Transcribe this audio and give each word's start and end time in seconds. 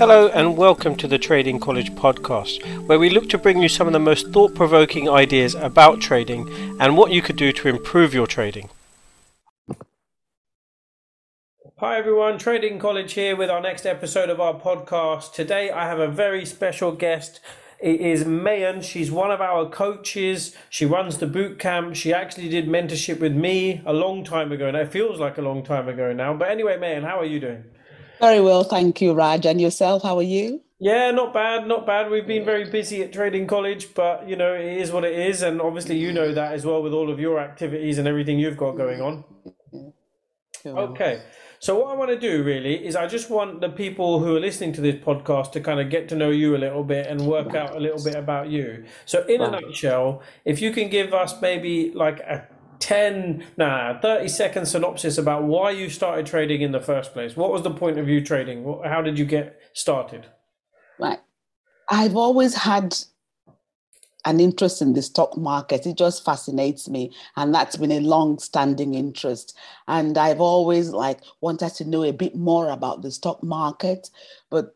Hello, 0.00 0.28
and 0.28 0.56
welcome 0.56 0.96
to 0.96 1.06
the 1.06 1.18
Trading 1.18 1.60
College 1.60 1.92
podcast, 1.92 2.86
where 2.86 2.98
we 2.98 3.10
look 3.10 3.28
to 3.28 3.36
bring 3.36 3.60
you 3.60 3.68
some 3.68 3.86
of 3.86 3.92
the 3.92 3.98
most 3.98 4.28
thought 4.28 4.54
provoking 4.54 5.10
ideas 5.10 5.54
about 5.54 6.00
trading 6.00 6.48
and 6.80 6.96
what 6.96 7.12
you 7.12 7.20
could 7.20 7.36
do 7.36 7.52
to 7.52 7.68
improve 7.68 8.14
your 8.14 8.26
trading. 8.26 8.70
Hi, 11.80 11.98
everyone. 11.98 12.38
Trading 12.38 12.78
College 12.78 13.12
here 13.12 13.36
with 13.36 13.50
our 13.50 13.60
next 13.60 13.84
episode 13.84 14.30
of 14.30 14.40
our 14.40 14.58
podcast. 14.58 15.34
Today, 15.34 15.70
I 15.70 15.86
have 15.86 15.98
a 15.98 16.08
very 16.08 16.46
special 16.46 16.92
guest. 16.92 17.40
It 17.78 18.00
is 18.00 18.24
Mayan. 18.24 18.80
She's 18.80 19.10
one 19.10 19.30
of 19.30 19.42
our 19.42 19.68
coaches. 19.68 20.56
She 20.70 20.86
runs 20.86 21.18
the 21.18 21.26
boot 21.26 21.58
camp. 21.58 21.94
She 21.94 22.14
actually 22.14 22.48
did 22.48 22.68
mentorship 22.68 23.20
with 23.20 23.34
me 23.34 23.82
a 23.84 23.92
long 23.92 24.24
time 24.24 24.50
ago. 24.50 24.66
and 24.66 24.78
it 24.78 24.90
feels 24.90 25.20
like 25.20 25.36
a 25.36 25.42
long 25.42 25.62
time 25.62 25.88
ago 25.88 26.10
now. 26.14 26.32
But 26.32 26.50
anyway, 26.50 26.78
Mayan, 26.78 27.02
how 27.02 27.20
are 27.20 27.26
you 27.26 27.38
doing? 27.38 27.64
Very 28.20 28.40
well, 28.40 28.64
thank 28.64 29.00
you, 29.00 29.12
Raj. 29.14 29.46
And 29.46 29.60
yourself, 29.60 30.02
how 30.02 30.18
are 30.18 30.22
you? 30.22 30.60
Yeah, 30.78 31.10
not 31.10 31.34
bad, 31.34 31.66
not 31.66 31.86
bad. 31.86 32.10
We've 32.10 32.26
been 32.26 32.44
very 32.44 32.70
busy 32.70 33.02
at 33.02 33.12
Trading 33.12 33.46
College, 33.46 33.92
but 33.94 34.28
you 34.28 34.36
know, 34.36 34.54
it 34.54 34.78
is 34.78 34.90
what 34.90 35.04
it 35.04 35.18
is. 35.18 35.42
And 35.42 35.60
obviously, 35.60 35.98
you 35.98 36.12
know 36.12 36.32
that 36.32 36.52
as 36.52 36.64
well 36.64 36.82
with 36.82 36.94
all 36.94 37.10
of 37.10 37.20
your 37.20 37.38
activities 37.38 37.98
and 37.98 38.08
everything 38.08 38.38
you've 38.38 38.56
got 38.56 38.76
going 38.76 39.00
on. 39.00 39.24
Okay. 40.64 41.22
So, 41.58 41.78
what 41.78 41.94
I 41.94 41.98
want 41.98 42.10
to 42.10 42.18
do 42.18 42.42
really 42.42 42.86
is 42.86 42.96
I 42.96 43.06
just 43.06 43.28
want 43.28 43.60
the 43.60 43.68
people 43.68 44.20
who 44.20 44.34
are 44.36 44.40
listening 44.40 44.72
to 44.74 44.80
this 44.80 44.94
podcast 44.94 45.52
to 45.52 45.60
kind 45.60 45.80
of 45.80 45.90
get 45.90 46.08
to 46.08 46.16
know 46.16 46.30
you 46.30 46.56
a 46.56 46.58
little 46.58 46.82
bit 46.84 47.06
and 47.06 47.26
work 47.26 47.54
out 47.54 47.76
a 47.76 47.78
little 47.78 48.02
bit 48.02 48.14
about 48.14 48.48
you. 48.48 48.84
So, 49.04 49.24
in 49.26 49.42
a 49.42 49.50
nutshell, 49.50 50.22
if 50.46 50.62
you 50.62 50.72
can 50.72 50.88
give 50.88 51.12
us 51.12 51.38
maybe 51.42 51.92
like 51.94 52.20
a 52.20 52.48
10, 52.80 53.44
nah, 53.56 54.00
30 54.00 54.28
second 54.28 54.66
synopsis 54.66 55.18
about 55.18 55.44
why 55.44 55.70
you 55.70 55.88
started 55.88 56.26
trading 56.26 56.62
in 56.62 56.72
the 56.72 56.80
first 56.80 57.12
place. 57.12 57.36
What 57.36 57.52
was 57.52 57.62
the 57.62 57.70
point 57.70 57.98
of 57.98 58.08
you 58.08 58.20
trading? 58.20 58.64
How 58.84 59.02
did 59.02 59.18
you 59.18 59.24
get 59.24 59.60
started? 59.72 60.26
Right. 60.98 61.20
I've 61.88 62.16
always 62.16 62.54
had 62.54 62.96
an 64.24 64.40
interest 64.40 64.82
in 64.82 64.92
the 64.94 65.02
stock 65.02 65.36
market. 65.36 65.86
It 65.86 65.96
just 65.96 66.24
fascinates 66.24 66.88
me. 66.88 67.12
And 67.36 67.54
that's 67.54 67.76
been 67.76 67.92
a 67.92 68.00
long 68.00 68.38
standing 68.38 68.94
interest. 68.94 69.56
And 69.88 70.16
I've 70.16 70.40
always 70.40 70.90
like 70.90 71.20
wanted 71.40 71.74
to 71.74 71.84
know 71.84 72.04
a 72.04 72.12
bit 72.12 72.34
more 72.34 72.70
about 72.70 73.02
the 73.02 73.10
stock 73.10 73.42
market. 73.42 74.10
But 74.50 74.74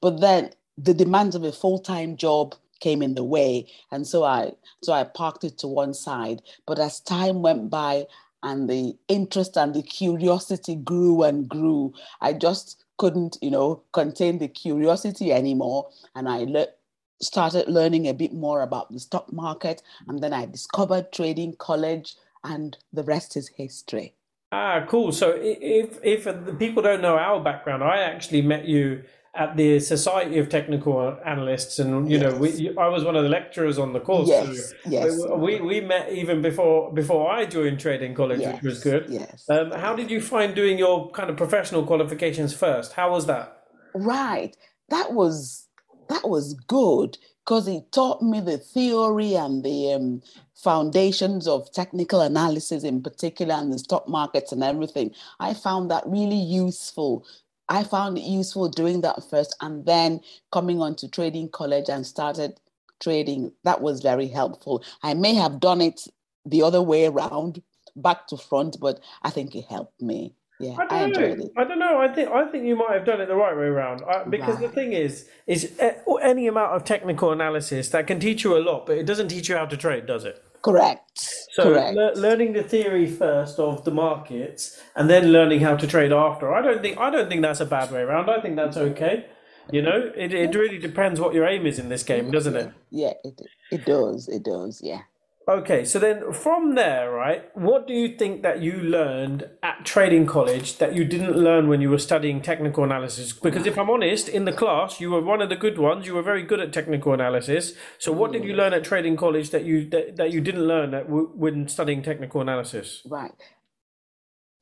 but 0.00 0.20
then 0.20 0.50
the 0.76 0.94
demands 0.94 1.34
of 1.34 1.44
a 1.44 1.52
full-time 1.52 2.16
job 2.16 2.54
came 2.84 3.02
in 3.02 3.14
the 3.14 3.24
way. 3.36 3.66
And 3.90 4.06
so 4.06 4.24
I 4.24 4.52
so 4.82 4.92
I 4.92 5.04
parked 5.04 5.44
it 5.44 5.56
to 5.58 5.68
one 5.82 5.94
side. 5.94 6.42
But 6.66 6.78
as 6.78 7.00
time 7.00 7.42
went 7.42 7.70
by 7.70 8.06
and 8.42 8.68
the 8.68 8.94
interest 9.08 9.56
and 9.56 9.74
the 9.74 9.82
curiosity 9.82 10.76
grew 10.76 11.22
and 11.22 11.48
grew, 11.48 11.94
I 12.20 12.34
just 12.34 12.84
couldn't, 12.98 13.38
you 13.40 13.50
know, 13.50 13.82
contain 13.92 14.38
the 14.38 14.48
curiosity 14.48 15.32
anymore. 15.32 15.88
And 16.14 16.28
I 16.28 16.44
le- 16.44 16.74
started 17.20 17.68
learning 17.68 18.06
a 18.06 18.14
bit 18.22 18.34
more 18.34 18.60
about 18.62 18.92
the 18.92 19.00
stock 19.00 19.32
market. 19.32 19.82
And 20.06 20.22
then 20.22 20.34
I 20.34 20.44
discovered 20.46 21.10
trading 21.10 21.54
college, 21.56 22.16
and 22.42 22.76
the 22.92 23.02
rest 23.02 23.36
is 23.36 23.48
history. 23.48 24.12
Ah, 24.52 24.84
cool. 24.88 25.10
So 25.10 25.26
if 25.40 25.98
if 26.02 26.24
people 26.58 26.82
don't 26.82 27.02
know 27.06 27.16
our 27.16 27.40
background, 27.42 27.82
I 27.82 27.96
actually 28.12 28.42
met 28.42 28.64
you 28.66 29.02
at 29.36 29.56
the 29.56 29.80
Society 29.80 30.38
of 30.38 30.48
Technical 30.48 31.18
Analysts, 31.24 31.78
and 31.78 32.10
you 32.10 32.18
yes. 32.18 32.32
know, 32.32 32.38
we, 32.38 32.76
I 32.78 32.88
was 32.88 33.04
one 33.04 33.16
of 33.16 33.24
the 33.24 33.28
lecturers 33.28 33.78
on 33.78 33.92
the 33.92 34.00
course. 34.00 34.28
Yes, 34.28 34.70
so 34.70 34.76
yes. 34.86 35.20
We, 35.36 35.60
we 35.60 35.80
met 35.80 36.12
even 36.12 36.40
before 36.40 36.92
before 36.92 37.30
I 37.30 37.44
joined 37.44 37.80
trading 37.80 38.14
college, 38.14 38.40
yes. 38.40 38.54
which 38.54 38.62
was 38.62 38.80
good. 38.82 39.06
Yes. 39.08 39.44
Um, 39.48 39.72
how 39.72 39.94
did 39.96 40.10
you 40.10 40.20
find 40.20 40.54
doing 40.54 40.78
your 40.78 41.10
kind 41.10 41.30
of 41.30 41.36
professional 41.36 41.84
qualifications 41.84 42.54
first? 42.54 42.92
How 42.92 43.10
was 43.10 43.26
that? 43.26 43.64
Right, 43.94 44.56
that 44.88 45.12
was 45.12 45.68
that 46.08 46.28
was 46.28 46.54
good 46.54 47.18
because 47.44 47.68
it 47.68 47.92
taught 47.92 48.22
me 48.22 48.40
the 48.40 48.56
theory 48.58 49.34
and 49.34 49.64
the 49.64 49.92
um, 49.92 50.22
foundations 50.54 51.46
of 51.46 51.70
technical 51.72 52.22
analysis 52.22 52.84
in 52.84 53.02
particular 53.02 53.54
and 53.54 53.72
the 53.72 53.78
stock 53.78 54.08
markets 54.08 54.50
and 54.50 54.62
everything. 54.62 55.10
I 55.40 55.52
found 55.52 55.90
that 55.90 56.04
really 56.06 56.38
useful 56.38 57.26
I 57.68 57.84
found 57.84 58.18
it 58.18 58.24
useful 58.24 58.68
doing 58.68 59.00
that 59.02 59.22
first 59.28 59.56
and 59.60 59.86
then 59.86 60.20
coming 60.52 60.80
on 60.80 60.96
to 60.96 61.08
trading 61.08 61.48
college 61.48 61.88
and 61.88 62.06
started 62.06 62.60
trading. 63.02 63.52
That 63.64 63.80
was 63.80 64.00
very 64.00 64.28
helpful. 64.28 64.84
I 65.02 65.14
may 65.14 65.34
have 65.34 65.60
done 65.60 65.80
it 65.80 66.06
the 66.44 66.62
other 66.62 66.82
way 66.82 67.06
around, 67.06 67.62
back 67.96 68.26
to 68.28 68.36
front, 68.36 68.76
but 68.80 69.00
I 69.22 69.30
think 69.30 69.54
it 69.54 69.64
helped 69.64 70.00
me. 70.02 70.34
Yeah, 70.60 70.76
I, 70.78 71.00
I 71.00 71.04
enjoyed 71.04 71.38
know. 71.38 71.44
it. 71.46 71.52
I 71.56 71.64
don't 71.64 71.78
know. 71.78 71.98
I 71.98 72.08
think 72.08 72.30
I 72.30 72.48
think 72.48 72.64
you 72.64 72.76
might 72.76 72.92
have 72.92 73.04
done 73.04 73.20
it 73.20 73.26
the 73.26 73.34
right 73.34 73.56
way 73.56 73.64
around. 73.64 74.02
I, 74.02 74.24
because 74.24 74.60
right. 74.60 74.62
the 74.62 74.68
thing 74.68 74.92
is, 74.92 75.28
is 75.46 75.72
eh, 75.80 75.94
any 76.22 76.46
amount 76.46 76.76
of 76.76 76.84
technical 76.84 77.32
analysis 77.32 77.88
that 77.88 78.06
can 78.06 78.20
teach 78.20 78.44
you 78.44 78.56
a 78.56 78.60
lot, 78.60 78.86
but 78.86 78.96
it 78.96 79.04
doesn't 79.04 79.28
teach 79.28 79.48
you 79.48 79.56
how 79.56 79.66
to 79.66 79.76
trade, 79.76 80.06
does 80.06 80.24
it? 80.24 80.42
Correct. 80.64 81.20
So 81.52 81.64
Correct. 81.64 81.94
Le- 81.94 82.18
learning 82.18 82.54
the 82.54 82.62
theory 82.62 83.06
first 83.06 83.58
of 83.58 83.84
the 83.84 83.90
markets 83.90 84.80
and 84.96 85.10
then 85.10 85.30
learning 85.30 85.60
how 85.60 85.76
to 85.76 85.86
trade 85.86 86.10
after. 86.10 86.54
I 86.54 86.62
don't 86.62 86.80
think 86.80 86.96
I 86.98 87.10
don't 87.10 87.28
think 87.28 87.42
that's 87.42 87.60
a 87.60 87.66
bad 87.66 87.92
way 87.92 88.00
around. 88.00 88.30
I 88.30 88.40
think 88.40 88.56
that's 88.56 88.78
okay. 88.78 89.26
You 89.70 89.82
know, 89.82 90.10
it 90.16 90.32
it 90.32 90.54
really 90.54 90.78
depends 90.78 91.20
what 91.20 91.34
your 91.34 91.46
aim 91.46 91.66
is 91.66 91.78
in 91.78 91.90
this 91.90 92.02
game, 92.02 92.30
doesn't 92.30 92.56
it? 92.56 92.72
Yeah, 92.90 93.12
it 93.22 93.40
it 93.70 93.84
does. 93.84 94.26
It 94.28 94.42
does. 94.42 94.80
Yeah. 94.82 95.02
Okay, 95.46 95.84
so 95.84 95.98
then 95.98 96.32
from 96.32 96.74
there, 96.74 97.10
right, 97.10 97.54
what 97.54 97.86
do 97.86 97.92
you 97.92 98.16
think 98.16 98.42
that 98.42 98.62
you 98.62 98.72
learned 98.80 99.46
at 99.62 99.84
trading 99.84 100.24
college 100.24 100.78
that 100.78 100.94
you 100.94 101.04
didn't 101.04 101.36
learn 101.36 101.68
when 101.68 101.82
you 101.82 101.90
were 101.90 101.98
studying 101.98 102.40
technical 102.40 102.82
analysis? 102.82 103.34
Because 103.34 103.66
if 103.66 103.78
I'm 103.78 103.90
honest, 103.90 104.26
in 104.26 104.46
the 104.46 104.52
class, 104.52 105.00
you 105.00 105.10
were 105.10 105.20
one 105.20 105.42
of 105.42 105.50
the 105.50 105.56
good 105.56 105.76
ones. 105.76 106.06
You 106.06 106.14
were 106.14 106.22
very 106.22 106.42
good 106.42 106.60
at 106.60 106.72
technical 106.72 107.12
analysis. 107.12 107.74
So 107.98 108.10
what 108.10 108.32
did 108.32 108.42
you 108.42 108.54
learn 108.54 108.72
at 108.72 108.84
trading 108.84 109.16
college 109.16 109.50
that 109.50 109.64
you 109.64 109.86
that, 109.90 110.16
that 110.16 110.32
you 110.32 110.40
didn't 110.40 110.66
learn 110.66 110.94
at, 110.94 111.10
when 111.10 111.68
studying 111.68 112.02
technical 112.02 112.40
analysis? 112.40 113.02
Right. 113.04 113.32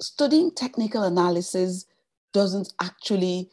Studying 0.01 0.51
technical 0.51 1.05
analysis 1.05 1.87
doesn't 2.33 2.73
actually 2.81 3.51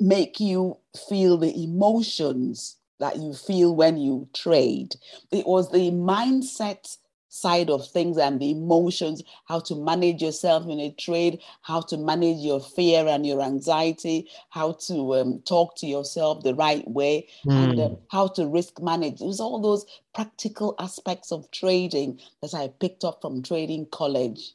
make 0.00 0.40
you 0.40 0.78
feel 1.10 1.36
the 1.36 1.62
emotions 1.62 2.75
that 3.00 3.16
you 3.16 3.34
feel 3.34 3.74
when 3.74 3.96
you 3.96 4.28
trade. 4.34 4.94
It 5.30 5.46
was 5.46 5.70
the 5.70 5.90
mindset 5.90 6.96
side 7.36 7.68
of 7.68 7.86
things 7.88 8.16
and 8.16 8.40
the 8.40 8.50
emotions, 8.50 9.22
how 9.44 9.60
to 9.60 9.74
manage 9.74 10.22
yourself 10.22 10.66
in 10.68 10.80
a 10.80 10.90
trade, 10.92 11.40
how 11.62 11.80
to 11.82 11.96
manage 11.96 12.38
your 12.38 12.60
fear 12.60 13.06
and 13.06 13.26
your 13.26 13.42
anxiety, 13.42 14.28
how 14.50 14.72
to 14.72 15.14
um, 15.14 15.42
talk 15.46 15.76
to 15.76 15.86
yourself 15.86 16.42
the 16.42 16.54
right 16.54 16.88
way, 16.90 17.28
mm. 17.44 17.52
and 17.52 17.80
uh, 17.80 17.90
how 18.10 18.26
to 18.26 18.46
risk 18.46 18.80
manage. 18.80 19.20
It 19.20 19.26
was 19.26 19.40
all 19.40 19.60
those 19.60 19.84
practical 20.14 20.74
aspects 20.78 21.30
of 21.30 21.50
trading 21.50 22.18
that 22.40 22.54
I 22.54 22.68
picked 22.68 23.04
up 23.04 23.20
from 23.20 23.42
trading 23.42 23.86
college. 23.92 24.54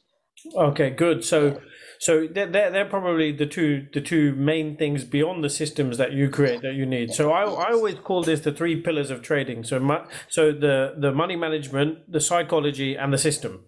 Okay, 0.54 0.90
good. 0.90 1.24
So, 1.24 1.60
so 1.98 2.26
they're, 2.26 2.48
they're 2.48 2.88
probably 2.88 3.32
the 3.32 3.46
two 3.46 3.86
the 3.92 4.00
two 4.00 4.34
main 4.34 4.76
things 4.76 5.04
beyond 5.04 5.44
the 5.44 5.50
systems 5.50 5.98
that 5.98 6.12
you 6.12 6.28
create 6.28 6.62
that 6.62 6.74
you 6.74 6.84
need. 6.84 7.12
So 7.12 7.32
I, 7.32 7.42
I 7.42 7.72
always 7.72 7.94
call 7.94 8.22
this 8.22 8.40
the 8.40 8.52
three 8.52 8.80
pillars 8.80 9.10
of 9.10 9.22
trading. 9.22 9.62
So 9.64 9.78
my, 9.78 10.04
so 10.28 10.52
the 10.52 10.94
the 10.98 11.12
money 11.12 11.36
management, 11.36 12.10
the 12.10 12.20
psychology, 12.20 12.96
and 12.96 13.12
the 13.12 13.18
system. 13.18 13.66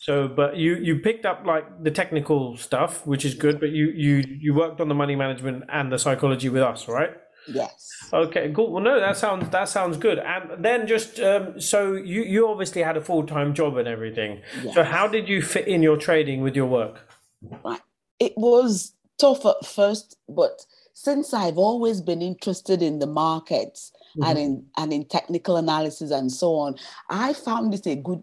So, 0.00 0.28
but 0.28 0.56
you 0.56 0.76
you 0.76 1.00
picked 1.00 1.26
up 1.26 1.44
like 1.46 1.82
the 1.82 1.90
technical 1.90 2.56
stuff, 2.56 3.06
which 3.06 3.24
is 3.24 3.34
good. 3.34 3.58
But 3.58 3.70
you 3.70 3.86
you 3.86 4.22
you 4.40 4.54
worked 4.54 4.80
on 4.80 4.88
the 4.88 4.94
money 4.94 5.16
management 5.16 5.64
and 5.72 5.90
the 5.90 5.98
psychology 5.98 6.48
with 6.48 6.62
us, 6.62 6.86
right? 6.88 7.10
Yes. 7.48 8.08
Okay, 8.12 8.52
cool. 8.54 8.72
Well, 8.72 8.82
no, 8.82 9.00
that 9.00 9.16
sounds 9.16 9.48
that 9.50 9.68
sounds 9.68 9.96
good. 9.96 10.18
And 10.18 10.64
then 10.64 10.86
just 10.86 11.20
um, 11.20 11.60
so 11.60 11.94
you 11.94 12.22
you 12.22 12.48
obviously 12.48 12.82
had 12.82 12.96
a 12.96 13.00
full 13.00 13.24
time 13.26 13.54
job 13.54 13.76
and 13.76 13.88
everything. 13.88 14.42
Yes. 14.62 14.74
So 14.74 14.82
how 14.82 15.06
did 15.06 15.28
you 15.28 15.42
fit 15.42 15.68
in 15.68 15.82
your 15.82 15.96
trading 15.96 16.42
with 16.42 16.56
your 16.56 16.66
work? 16.66 17.08
It 18.18 18.32
was 18.36 18.92
tough 19.18 19.44
at 19.46 19.64
first, 19.64 20.16
but 20.28 20.64
since 20.94 21.34
I've 21.34 21.58
always 21.58 22.00
been 22.00 22.22
interested 22.22 22.82
in 22.82 22.98
the 22.98 23.06
markets 23.06 23.92
mm-hmm. 24.16 24.28
and 24.28 24.38
in 24.38 24.66
and 24.76 24.92
in 24.92 25.04
technical 25.04 25.56
analysis 25.56 26.10
and 26.10 26.32
so 26.32 26.54
on, 26.54 26.76
I 27.08 27.32
found 27.32 27.74
it 27.74 27.86
a 27.86 27.96
good, 27.96 28.22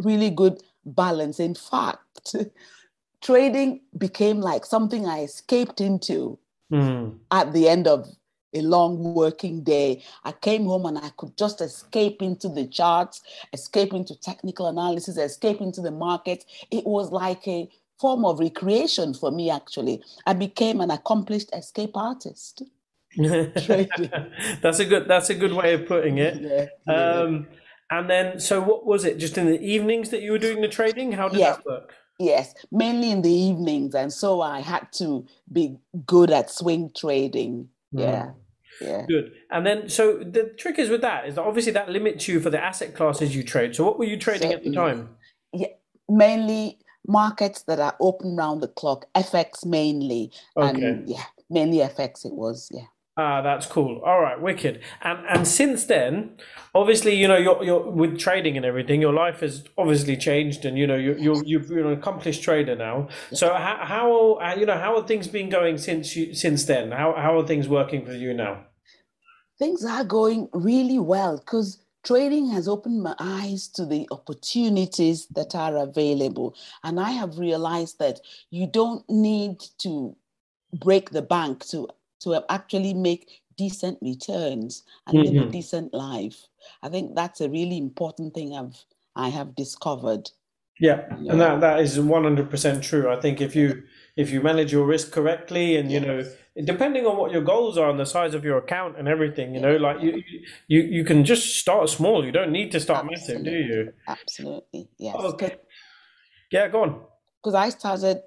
really 0.00 0.30
good 0.30 0.62
balance. 0.84 1.38
In 1.38 1.54
fact, 1.54 2.34
trading 3.22 3.80
became 3.98 4.40
like 4.40 4.64
something 4.64 5.06
I 5.06 5.22
escaped 5.22 5.80
into 5.80 6.38
mm. 6.72 7.16
at 7.30 7.52
the 7.52 7.68
end 7.68 7.86
of 7.86 8.08
a 8.56 8.62
long 8.62 9.14
working 9.14 9.62
day. 9.62 10.02
I 10.24 10.32
came 10.32 10.64
home 10.64 10.86
and 10.86 10.98
I 10.98 11.10
could 11.16 11.36
just 11.36 11.60
escape 11.60 12.22
into 12.22 12.48
the 12.48 12.66
charts, 12.66 13.22
escape 13.52 13.92
into 13.92 14.18
technical 14.20 14.66
analysis, 14.66 15.16
escape 15.16 15.60
into 15.60 15.80
the 15.80 15.90
market. 15.90 16.44
It 16.70 16.84
was 16.84 17.10
like 17.10 17.46
a 17.46 17.68
form 17.98 18.24
of 18.24 18.40
recreation 18.40 19.14
for 19.14 19.30
me, 19.30 19.50
actually. 19.50 20.02
I 20.26 20.32
became 20.34 20.80
an 20.80 20.90
accomplished 20.90 21.50
escape 21.54 21.96
artist. 21.96 22.62
that's 23.16 24.78
a 24.78 24.84
good 24.84 25.08
that's 25.08 25.30
a 25.30 25.34
good 25.34 25.54
way 25.54 25.72
of 25.72 25.86
putting 25.86 26.18
it. 26.18 26.38
Yeah, 26.38 26.66
yeah. 26.86 27.20
Um, 27.20 27.46
and 27.90 28.10
then, 28.10 28.40
so 28.40 28.60
what 28.60 28.84
was 28.84 29.04
it? 29.04 29.18
Just 29.18 29.38
in 29.38 29.46
the 29.46 29.60
evenings 29.60 30.10
that 30.10 30.20
you 30.20 30.32
were 30.32 30.38
doing 30.38 30.60
the 30.60 30.68
trading? 30.68 31.12
How 31.12 31.28
did 31.28 31.40
that 31.40 31.64
work? 31.64 31.94
Yes, 32.18 32.54
mainly 32.72 33.10
in 33.10 33.22
the 33.22 33.30
evenings, 33.30 33.94
and 33.94 34.12
so 34.12 34.40
I 34.40 34.60
had 34.60 34.92
to 34.94 35.26
be 35.52 35.78
good 36.04 36.30
at 36.30 36.50
swing 36.50 36.90
trading. 36.96 37.68
Yeah. 37.92 38.30
Yeah. 38.80 39.06
Good. 39.06 39.32
And 39.50 39.66
then, 39.66 39.88
so 39.88 40.18
the 40.18 40.52
trick 40.56 40.78
is 40.78 40.88
with 40.88 41.00
that 41.02 41.26
is 41.28 41.36
that 41.36 41.44
obviously 41.44 41.72
that 41.72 41.88
limits 41.88 42.28
you 42.28 42.40
for 42.40 42.50
the 42.50 42.62
asset 42.62 42.94
classes 42.94 43.34
you 43.34 43.42
trade. 43.42 43.74
So, 43.74 43.84
what 43.84 43.98
were 43.98 44.04
you 44.04 44.16
trading 44.16 44.50
Certainly. 44.50 44.66
at 44.66 44.72
the 44.72 44.76
time? 44.76 45.08
Yeah, 45.52 45.68
mainly 46.08 46.78
markets 47.06 47.62
that 47.62 47.78
are 47.78 47.96
open 48.00 48.36
round 48.36 48.62
the 48.62 48.68
clock, 48.68 49.06
FX 49.14 49.64
mainly. 49.64 50.32
Okay. 50.56 50.68
And 50.84 51.08
yeah, 51.08 51.24
mainly 51.48 51.78
FX 51.78 52.24
it 52.24 52.34
was. 52.34 52.68
Yeah. 52.72 52.82
Ah, 53.18 53.40
that's 53.40 53.64
cool. 53.64 54.02
All 54.04 54.20
right, 54.20 54.38
wicked. 54.38 54.82
And 55.00 55.24
and 55.26 55.48
since 55.48 55.86
then, 55.86 56.36
obviously, 56.74 57.14
you 57.14 57.26
know, 57.26 57.38
you're 57.38 57.64
you're 57.64 57.90
with 57.90 58.18
trading 58.18 58.58
and 58.58 58.66
everything, 58.66 59.00
your 59.00 59.14
life 59.14 59.40
has 59.40 59.64
obviously 59.78 60.18
changed, 60.18 60.66
and 60.66 60.76
you 60.76 60.86
know, 60.86 60.96
you 60.96 61.16
you 61.18 61.42
you've 61.46 61.70
you're 61.70 61.86
an 61.90 61.98
accomplished 61.98 62.42
trader 62.42 62.76
now. 62.76 63.08
So 63.32 63.54
how 63.54 63.78
how 63.80 64.32
uh, 64.34 64.54
you 64.58 64.66
know 64.66 64.76
how 64.78 64.96
have 64.96 65.08
things 65.08 65.28
been 65.28 65.48
going 65.48 65.78
since 65.78 66.14
you 66.14 66.34
since 66.34 66.66
then? 66.66 66.92
How 66.92 67.14
how 67.16 67.38
are 67.38 67.46
things 67.46 67.68
working 67.68 68.04
for 68.04 68.12
you 68.12 68.34
now? 68.34 68.66
Things 69.58 69.82
are 69.82 70.04
going 70.04 70.50
really 70.52 70.98
well 70.98 71.38
because 71.38 71.82
trading 72.04 72.50
has 72.50 72.68
opened 72.68 73.02
my 73.02 73.14
eyes 73.18 73.66
to 73.68 73.86
the 73.86 74.06
opportunities 74.10 75.26
that 75.28 75.54
are 75.54 75.78
available, 75.78 76.54
and 76.84 77.00
I 77.00 77.12
have 77.12 77.38
realized 77.38 77.98
that 77.98 78.20
you 78.50 78.66
don't 78.66 79.08
need 79.08 79.60
to 79.78 80.14
break 80.74 81.10
the 81.10 81.22
bank 81.22 81.64
to 81.66 81.88
to 82.20 82.42
actually 82.48 82.94
make 82.94 83.42
decent 83.56 83.98
returns 84.02 84.84
and 85.06 85.16
mm-hmm. 85.16 85.26
live 85.26 85.34
a 85.34 85.44
mm-hmm. 85.44 85.50
decent 85.50 85.94
life. 85.94 86.46
I 86.82 86.88
think 86.88 87.14
that's 87.14 87.40
a 87.40 87.48
really 87.48 87.78
important 87.78 88.34
thing 88.34 88.54
I've 88.54 88.84
I 89.14 89.30
have 89.30 89.54
discovered. 89.54 90.30
Yeah, 90.78 91.06
yeah. 91.18 91.32
and 91.32 91.40
that 91.40 91.60
that 91.60 91.80
is 91.80 91.98
one 91.98 92.24
hundred 92.24 92.50
percent 92.50 92.84
true. 92.84 93.10
I 93.10 93.18
think 93.18 93.40
if 93.40 93.56
you 93.56 93.82
if 94.16 94.30
you 94.30 94.42
manage 94.42 94.72
your 94.72 94.84
risk 94.84 95.10
correctly, 95.10 95.76
and 95.76 95.90
yes. 95.90 96.02
you 96.02 96.06
know, 96.06 96.24
depending 96.64 97.06
on 97.06 97.16
what 97.16 97.32
your 97.32 97.40
goals 97.40 97.78
are 97.78 97.88
and 97.88 97.98
the 97.98 98.04
size 98.04 98.34
of 98.34 98.44
your 98.44 98.58
account 98.58 98.98
and 98.98 99.08
everything, 99.08 99.54
you 99.54 99.60
know, 99.60 99.76
like 99.76 100.02
you 100.02 100.22
you 100.68 100.82
you 100.82 101.04
can 101.04 101.24
just 101.24 101.56
start 101.56 101.88
small. 101.88 102.26
You 102.26 102.32
don't 102.32 102.52
need 102.52 102.72
to 102.72 102.80
start 102.80 103.06
Absolutely. 103.10 103.34
massive, 103.34 103.44
do 103.44 103.74
you? 103.74 103.92
Absolutely, 104.06 104.88
yes. 104.98 105.16
Okay. 105.16 105.56
Yeah, 106.52 106.68
go 106.68 106.82
on. 106.82 107.00
Because 107.42 107.54
I 107.54 107.70
started 107.70 108.22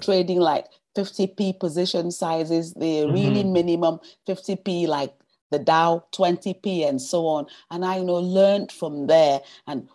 trading 0.00 0.38
like 0.38 0.66
50p 0.98 1.58
position 1.60 2.10
sizes, 2.10 2.74
the 2.74 3.02
mm-hmm. 3.02 3.12
really 3.12 3.44
minimum 3.44 4.00
50p, 4.26 4.86
like 4.86 5.14
the 5.50 5.58
Dow 5.58 6.04
20p 6.12 6.88
and 6.88 7.00
so 7.00 7.26
on. 7.26 7.46
And 7.70 7.84
I 7.84 7.98
you 7.98 8.04
know 8.04 8.16
learned 8.16 8.72
from 8.72 9.06
there. 9.06 9.40
And 9.66 9.88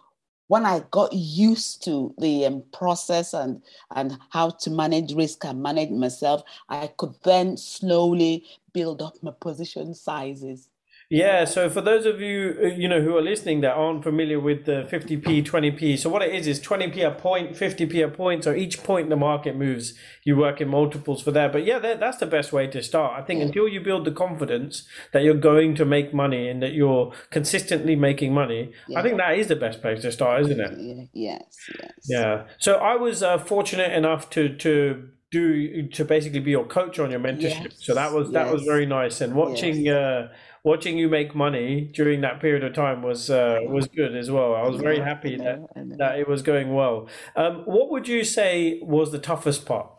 when 0.48 0.66
I 0.66 0.84
got 0.92 1.14
used 1.14 1.84
to 1.86 2.14
the 2.18 2.46
um, 2.46 2.64
process 2.72 3.34
and 3.34 3.62
and 3.96 4.18
how 4.30 4.52
to 4.52 4.70
manage 4.70 5.14
risk 5.14 5.46
and 5.46 5.62
manage 5.62 5.90
myself, 5.90 6.44
I 6.70 6.88
could 6.98 7.16
then 7.24 7.58
slowly 7.58 8.46
build 8.74 9.02
up 9.02 9.16
my 9.22 9.32
position 9.40 9.94
sizes. 9.94 10.70
Yeah, 11.14 11.46
so 11.46 11.70
for 11.70 11.80
those 11.80 12.08
of 12.08 12.22
you 12.22 12.58
uh, 12.60 12.66
you 12.70 12.88
know 12.88 13.00
who 13.00 13.16
are 13.16 13.22
listening 13.22 13.62
that 13.62 13.74
aren't 13.74 14.02
familiar 14.02 14.40
with 14.40 14.66
the 14.66 14.88
50p, 14.92 15.46
20p, 15.46 16.00
so 16.00 16.10
what 16.10 16.24
it 16.24 16.34
is 16.34 16.48
is 16.48 16.60
20p 16.60 17.06
a 17.06 17.12
point, 17.12 17.52
50p 17.52 18.04
a 18.04 18.08
point. 18.08 18.44
So 18.44 18.52
each 18.52 18.82
point 18.82 19.10
the 19.10 19.16
market 19.16 19.56
moves, 19.56 19.94
you 20.24 20.36
work 20.36 20.60
in 20.60 20.70
multiples 20.70 21.22
for 21.22 21.30
that. 21.30 21.52
But 21.52 21.66
yeah, 21.66 21.78
that, 21.78 22.00
that's 22.00 22.18
the 22.18 22.26
best 22.26 22.52
way 22.52 22.66
to 22.66 22.82
start. 22.82 23.14
I 23.22 23.24
think 23.24 23.44
until 23.44 23.68
you 23.68 23.80
build 23.80 24.06
the 24.06 24.12
confidence 24.12 24.88
that 25.12 25.22
you're 25.22 25.36
going 25.36 25.76
to 25.76 25.86
make 25.86 26.16
money 26.16 26.50
and 26.50 26.64
that 26.64 26.74
you're 26.74 27.14
consistently 27.30 27.96
making 27.96 28.34
money, 28.34 28.72
yeah. 28.88 29.00
I 29.00 29.04
think 29.04 29.18
that 29.18 29.38
is 29.38 29.46
the 29.46 29.56
best 29.56 29.84
place 29.84 30.02
to 30.02 30.12
start, 30.12 30.42
isn't 30.42 30.60
it? 30.60 31.10
Yes, 31.14 31.44
yes. 31.80 31.92
Yeah. 32.06 32.46
So 32.58 32.78
I 32.78 32.96
was 32.96 33.22
uh, 33.22 33.38
fortunate 33.38 33.92
enough 33.92 34.32
to 34.32 34.50
to 34.58 35.10
do 35.30 35.88
to 35.90 36.06
basically 36.06 36.40
be 36.40 36.52
your 36.52 36.66
coach 36.66 36.98
on 36.98 37.12
your 37.12 37.20
mentorship. 37.20 37.66
Yes, 37.66 37.76
so 37.78 37.94
that 37.94 38.14
was 38.14 38.32
that 38.32 38.46
yes. 38.46 38.54
was 38.54 38.64
very 38.64 38.86
nice 38.88 39.22
and 39.22 39.36
watching. 39.36 39.76
Yes. 39.76 39.96
Uh, 39.96 40.28
watching 40.64 40.98
you 40.98 41.10
make 41.10 41.36
money 41.36 41.92
during 41.94 42.22
that 42.22 42.40
period 42.40 42.64
of 42.64 42.74
time 42.74 43.02
was 43.02 43.30
uh, 43.30 43.60
was 43.64 43.88
good 43.88 44.16
as 44.16 44.32
well. 44.32 44.56
I 44.56 44.68
was 44.68 44.82
very 44.82 45.00
happy 45.00 45.38
that 45.38 45.68
that 45.98 46.20
it 46.20 46.28
was 46.28 46.42
going 46.42 46.74
well. 46.74 47.08
Um, 47.36 47.64
what 47.66 47.90
would 47.92 48.08
you 48.08 48.24
say 48.24 48.80
was 48.82 49.12
the 49.12 49.20
toughest 49.20 49.66
part? 49.66 49.90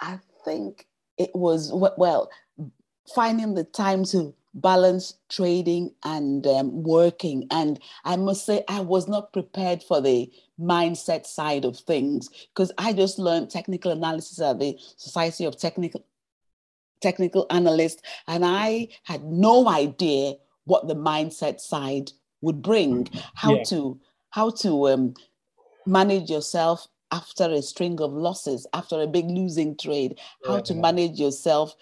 I 0.00 0.20
think 0.44 0.86
it 1.16 1.30
was 1.34 1.70
well 1.72 2.30
finding 3.14 3.54
the 3.54 3.64
time 3.64 4.04
to 4.04 4.34
balance 4.54 5.14
trading 5.28 5.92
and 6.02 6.46
um, 6.46 6.82
working. 6.82 7.46
And 7.50 7.78
I 8.04 8.16
must 8.16 8.46
say, 8.46 8.64
I 8.68 8.80
was 8.80 9.06
not 9.06 9.32
prepared 9.32 9.82
for 9.82 10.00
the 10.00 10.30
mindset 10.58 11.26
side 11.26 11.64
of 11.64 11.78
things 11.78 12.30
because 12.48 12.72
I 12.78 12.92
just 12.92 13.18
learned 13.18 13.50
technical 13.50 13.92
analysis 13.92 14.40
at 14.40 14.58
the 14.58 14.76
Society 14.96 15.44
of 15.44 15.58
Technical 15.58 16.04
technical 17.00 17.46
analyst, 17.50 18.04
and 18.26 18.44
I 18.44 18.88
had 19.04 19.24
no 19.24 19.68
idea 19.68 20.34
what 20.64 20.88
the 20.88 20.96
mindset 20.96 21.60
side 21.60 22.12
would 22.40 22.62
bring, 22.62 23.08
how 23.34 23.56
yeah. 23.56 23.64
to 23.64 24.00
how 24.30 24.50
to 24.50 24.88
um, 24.88 25.14
manage 25.86 26.28
yourself 26.30 26.88
after 27.12 27.44
a 27.44 27.62
string 27.62 28.00
of 28.00 28.12
losses, 28.12 28.66
after 28.74 29.00
a 29.00 29.06
big 29.06 29.26
losing 29.26 29.76
trade, 29.76 30.18
how 30.44 30.56
yeah. 30.56 30.62
to 30.62 30.74
manage 30.74 31.18
yourself, 31.18 31.74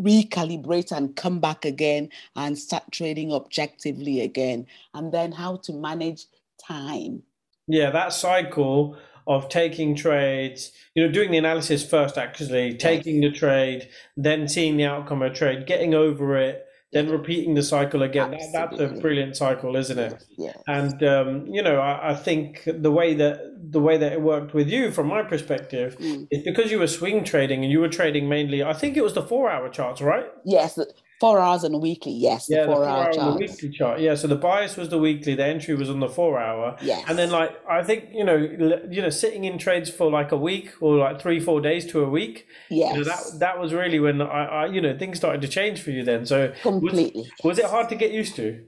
recalibrate 0.00 0.92
and 0.92 1.16
come 1.16 1.40
back 1.40 1.64
again 1.64 2.08
and 2.36 2.56
start 2.58 2.84
trading 2.92 3.32
objectively 3.32 4.20
again, 4.20 4.66
and 4.94 5.12
then 5.12 5.32
how 5.32 5.56
to 5.56 5.72
manage 5.72 6.26
time. 6.64 7.22
Yeah, 7.66 7.90
that 7.90 8.12
cycle 8.12 8.96
of 9.26 9.48
taking 9.48 9.94
trades, 9.94 10.72
you 10.94 11.04
know, 11.04 11.12
doing 11.12 11.30
the 11.30 11.38
analysis 11.38 11.88
first, 11.88 12.16
actually, 12.16 12.74
taking 12.76 13.20
the 13.20 13.30
trade, 13.30 13.88
then 14.16 14.48
seeing 14.48 14.76
the 14.76 14.84
outcome 14.84 15.22
of 15.22 15.34
trade, 15.34 15.66
getting 15.66 15.94
over 15.94 16.36
it, 16.36 16.66
then 16.92 17.10
repeating 17.10 17.54
the 17.54 17.62
cycle 17.62 18.02
again. 18.02 18.30
That, 18.30 18.70
that's 18.70 18.80
a 18.80 19.00
brilliant 19.00 19.36
cycle, 19.36 19.76
isn't 19.76 19.98
it? 19.98 20.24
Yes. 20.38 20.56
And 20.66 21.02
um, 21.02 21.46
you 21.46 21.62
know, 21.62 21.78
I, 21.78 22.10
I, 22.10 22.14
think 22.14 22.62
the 22.66 22.92
way 22.92 23.14
that 23.14 23.40
the 23.70 23.80
way 23.80 23.98
that 23.98 24.12
it 24.12 24.22
worked 24.22 24.54
with 24.54 24.68
you, 24.68 24.90
from 24.92 25.08
my 25.08 25.22
perspective, 25.22 25.96
mm. 25.98 26.28
is 26.30 26.42
because 26.44 26.70
you 26.70 26.78
were 26.78 26.86
swing 26.86 27.24
trading 27.24 27.64
and 27.64 27.72
you 27.72 27.80
were 27.80 27.88
trading 27.88 28.28
mainly. 28.28 28.62
I 28.62 28.72
think 28.72 28.96
it 28.96 29.02
was 29.02 29.14
the 29.14 29.22
four-hour 29.22 29.68
charts, 29.70 30.00
right? 30.00 30.26
Yes, 30.44 30.78
Four 31.18 31.40
hours 31.40 31.64
on 31.64 31.72
a 31.72 31.78
weekly, 31.78 32.12
yes. 32.12 32.46
Yeah, 32.48 32.62
the 32.62 32.66
four, 32.66 32.80
the 32.80 32.84
four 32.84 32.88
hour, 32.88 33.20
hour 33.20 33.32
the 33.32 33.38
weekly 33.38 33.70
chart. 33.70 34.00
Yeah, 34.00 34.14
so 34.14 34.28
the 34.28 34.36
bias 34.36 34.76
was 34.76 34.90
the 34.90 34.98
weekly, 34.98 35.34
the 35.34 35.46
entry 35.46 35.74
was 35.74 35.88
on 35.88 36.00
the 36.00 36.08
four 36.08 36.38
hour. 36.38 36.76
Yes. 36.82 37.04
And 37.08 37.18
then 37.18 37.30
like 37.30 37.56
I 37.68 37.82
think 37.82 38.10
you 38.12 38.24
know 38.24 38.36
you 38.36 39.00
know 39.00 39.10
sitting 39.10 39.44
in 39.44 39.58
trades 39.58 39.88
for 39.88 40.10
like 40.10 40.30
a 40.32 40.36
week 40.36 40.72
or 40.80 40.96
like 40.96 41.20
three 41.20 41.40
four 41.40 41.60
days 41.60 41.86
to 41.92 42.02
a 42.02 42.08
week. 42.08 42.46
Yes. 42.68 42.92
You 42.92 42.98
know, 42.98 43.04
that 43.04 43.38
that 43.38 43.58
was 43.58 43.72
really 43.72 43.98
when 43.98 44.20
I, 44.20 44.44
I 44.44 44.66
you 44.66 44.80
know 44.80 44.96
things 44.96 45.16
started 45.16 45.40
to 45.42 45.48
change 45.48 45.80
for 45.80 45.90
you 45.90 46.04
then. 46.04 46.26
So 46.26 46.52
completely. 46.62 47.22
Was, 47.42 47.56
was 47.56 47.58
it 47.58 47.66
hard 47.66 47.88
to 47.88 47.94
get 47.94 48.12
used 48.12 48.36
to? 48.36 48.62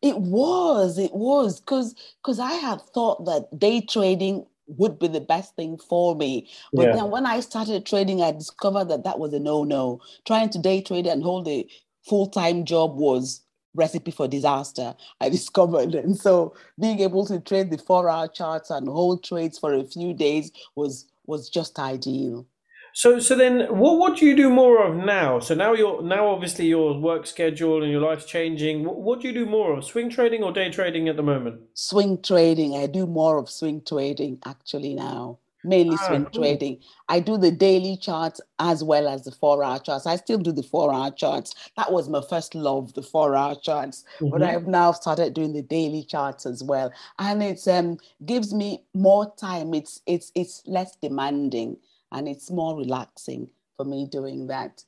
It 0.00 0.18
was. 0.18 0.98
It 0.98 1.14
was 1.14 1.60
because 1.60 1.94
because 2.22 2.38
I 2.38 2.52
had 2.52 2.80
thought 2.80 3.24
that 3.26 3.58
day 3.58 3.80
trading 3.80 4.46
would 4.66 4.98
be 4.98 5.08
the 5.08 5.20
best 5.20 5.56
thing 5.56 5.78
for 5.78 6.14
me. 6.14 6.48
But 6.72 6.88
yeah. 6.88 6.96
then 6.96 7.10
when 7.10 7.26
I 7.26 7.40
started 7.40 7.84
trading, 7.84 8.22
I 8.22 8.32
discovered 8.32 8.86
that 8.86 9.04
that 9.04 9.18
was 9.18 9.32
a 9.32 9.40
no 9.40 9.64
no. 9.64 10.00
Trying 10.26 10.50
to 10.50 10.58
day 10.58 10.80
trade 10.80 11.06
and 11.06 11.22
hold 11.22 11.48
a 11.48 11.66
full 12.08 12.26
time 12.26 12.64
job 12.64 12.96
was 12.96 13.42
recipe 13.74 14.10
for 14.10 14.28
disaster, 14.28 14.94
I 15.20 15.28
discovered. 15.30 15.94
And 15.94 16.16
so 16.16 16.54
being 16.78 17.00
able 17.00 17.26
to 17.26 17.40
trade 17.40 17.70
the 17.70 17.78
four 17.78 18.08
hour 18.08 18.28
charts 18.28 18.70
and 18.70 18.88
hold 18.88 19.24
trades 19.24 19.58
for 19.58 19.74
a 19.74 19.84
few 19.84 20.14
days 20.14 20.50
was 20.74 21.06
was 21.26 21.48
just 21.48 21.78
ideal. 21.78 22.46
So, 22.94 23.18
so 23.18 23.34
then, 23.34 23.60
what 23.70 23.98
what 23.98 24.18
do 24.18 24.26
you 24.26 24.36
do 24.36 24.50
more 24.50 24.84
of 24.86 24.94
now? 24.94 25.40
So 25.40 25.54
now 25.54 25.72
you're 25.72 26.02
now 26.02 26.28
obviously 26.28 26.66
your 26.66 26.98
work 26.98 27.26
schedule 27.26 27.82
and 27.82 27.90
your 27.90 28.02
life's 28.02 28.26
changing. 28.26 28.84
What, 28.84 28.96
what 28.98 29.20
do 29.20 29.28
you 29.28 29.34
do 29.34 29.46
more 29.46 29.76
of? 29.76 29.84
Swing 29.84 30.10
trading 30.10 30.42
or 30.42 30.52
day 30.52 30.70
trading 30.70 31.08
at 31.08 31.16
the 31.16 31.22
moment? 31.22 31.60
Swing 31.74 32.20
trading. 32.20 32.76
I 32.76 32.86
do 32.86 33.06
more 33.06 33.38
of 33.38 33.48
swing 33.48 33.82
trading 33.86 34.38
actually 34.44 34.94
now. 34.94 35.38
Mainly 35.64 35.96
ah, 36.00 36.06
swing 36.08 36.24
cool. 36.24 36.42
trading. 36.42 36.80
I 37.08 37.20
do 37.20 37.38
the 37.38 37.52
daily 37.52 37.96
charts 37.96 38.40
as 38.58 38.82
well 38.82 39.08
as 39.08 39.24
the 39.24 39.30
four 39.30 39.62
hour 39.62 39.78
charts. 39.78 40.06
I 40.06 40.16
still 40.16 40.38
do 40.38 40.52
the 40.52 40.62
four 40.62 40.92
hour 40.92 41.12
charts. 41.12 41.54
That 41.76 41.92
was 41.92 42.08
my 42.08 42.20
first 42.28 42.54
love, 42.54 42.92
the 42.94 43.02
four 43.02 43.36
hour 43.36 43.54
charts. 43.54 44.04
Mm-hmm. 44.18 44.30
But 44.30 44.42
I've 44.42 44.66
now 44.66 44.92
started 44.92 45.34
doing 45.34 45.52
the 45.52 45.62
daily 45.62 46.02
charts 46.02 46.46
as 46.46 46.62
well, 46.62 46.92
and 47.18 47.42
it 47.42 47.66
um, 47.68 47.98
gives 48.26 48.52
me 48.52 48.82
more 48.92 49.32
time. 49.36 49.72
It's 49.72 50.00
it's 50.04 50.32
it's 50.34 50.62
less 50.66 50.96
demanding 50.96 51.76
and 52.12 52.28
it's 52.28 52.50
more 52.50 52.76
relaxing 52.76 53.50
for 53.76 53.84
me 53.84 54.06
doing 54.06 54.46
that. 54.48 54.84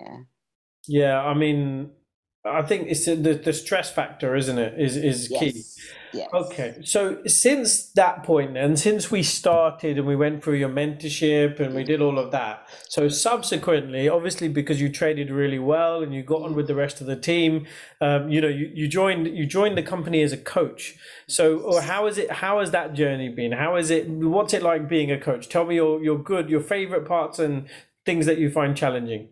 Yeah. 0.00 0.18
Yeah, 0.88 1.20
I 1.20 1.34
mean, 1.34 1.90
I 2.44 2.62
think 2.62 2.88
it's 2.88 3.04
the, 3.04 3.14
the 3.14 3.52
stress 3.52 3.90
factor, 3.90 4.34
isn't 4.34 4.58
it? 4.58 4.80
Is 4.80 4.96
is 4.96 5.30
yes. 5.30 5.40
key. 5.40 5.64
Yes. 6.12 6.28
Okay. 6.34 6.76
So 6.84 7.22
since 7.24 7.86
that 7.92 8.24
point 8.24 8.56
and 8.56 8.78
since 8.78 9.10
we 9.10 9.22
started 9.22 9.96
and 9.96 10.06
we 10.06 10.16
went 10.16 10.42
through 10.42 10.56
your 10.56 10.68
mentorship 10.68 11.58
and 11.58 11.74
we 11.74 11.84
did 11.84 12.02
all 12.02 12.18
of 12.18 12.32
that, 12.32 12.68
so 12.88 13.08
subsequently, 13.08 14.08
obviously 14.08 14.48
because 14.48 14.80
you 14.80 14.88
traded 14.88 15.30
really 15.30 15.60
well 15.60 16.02
and 16.02 16.12
you 16.12 16.22
got 16.22 16.42
on 16.42 16.54
with 16.54 16.66
the 16.66 16.74
rest 16.74 17.00
of 17.00 17.06
the 17.06 17.16
team, 17.16 17.66
um, 18.00 18.28
you 18.28 18.40
know, 18.40 18.48
you, 18.48 18.70
you 18.74 18.88
joined 18.88 19.28
you 19.28 19.46
joined 19.46 19.78
the 19.78 19.82
company 19.82 20.20
as 20.22 20.32
a 20.32 20.36
coach. 20.36 20.96
So 21.28 21.58
or 21.60 21.80
how 21.80 22.06
is 22.06 22.18
it 22.18 22.30
how 22.30 22.58
has 22.58 22.72
that 22.72 22.92
journey 22.92 23.28
been? 23.28 23.52
How 23.52 23.76
is 23.76 23.90
it 23.90 24.08
what's 24.08 24.52
it 24.52 24.62
like 24.62 24.88
being 24.88 25.12
a 25.12 25.18
coach? 25.18 25.48
Tell 25.48 25.64
me 25.64 25.76
your 25.76 26.02
your 26.02 26.18
good, 26.18 26.50
your 26.50 26.60
favorite 26.60 27.06
parts 27.06 27.38
and 27.38 27.68
things 28.04 28.26
that 28.26 28.38
you 28.38 28.50
find 28.50 28.76
challenging. 28.76 29.28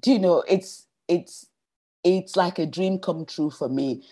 Do 0.00 0.10
you 0.10 0.18
know 0.18 0.42
it's 0.48 0.88
it's 1.08 1.46
it's 2.04 2.36
like 2.36 2.58
a 2.58 2.66
dream 2.66 2.98
come 2.98 3.24
true 3.24 3.50
for 3.50 3.68
me. 3.68 4.06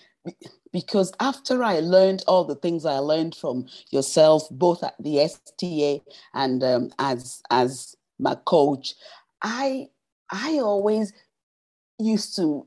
Because 0.72 1.12
after 1.18 1.62
I 1.62 1.80
learned 1.80 2.22
all 2.28 2.44
the 2.44 2.54
things 2.54 2.84
I 2.84 2.98
learned 2.98 3.34
from 3.34 3.66
yourself, 3.90 4.46
both 4.50 4.84
at 4.84 4.94
the 5.00 5.20
STA 5.20 6.02
and 6.34 6.62
um, 6.62 6.92
as 6.98 7.42
as 7.50 7.96
my 8.18 8.34
coach, 8.34 8.94
I 9.42 9.88
I 10.30 10.58
always 10.58 11.12
used 11.98 12.36
to 12.36 12.66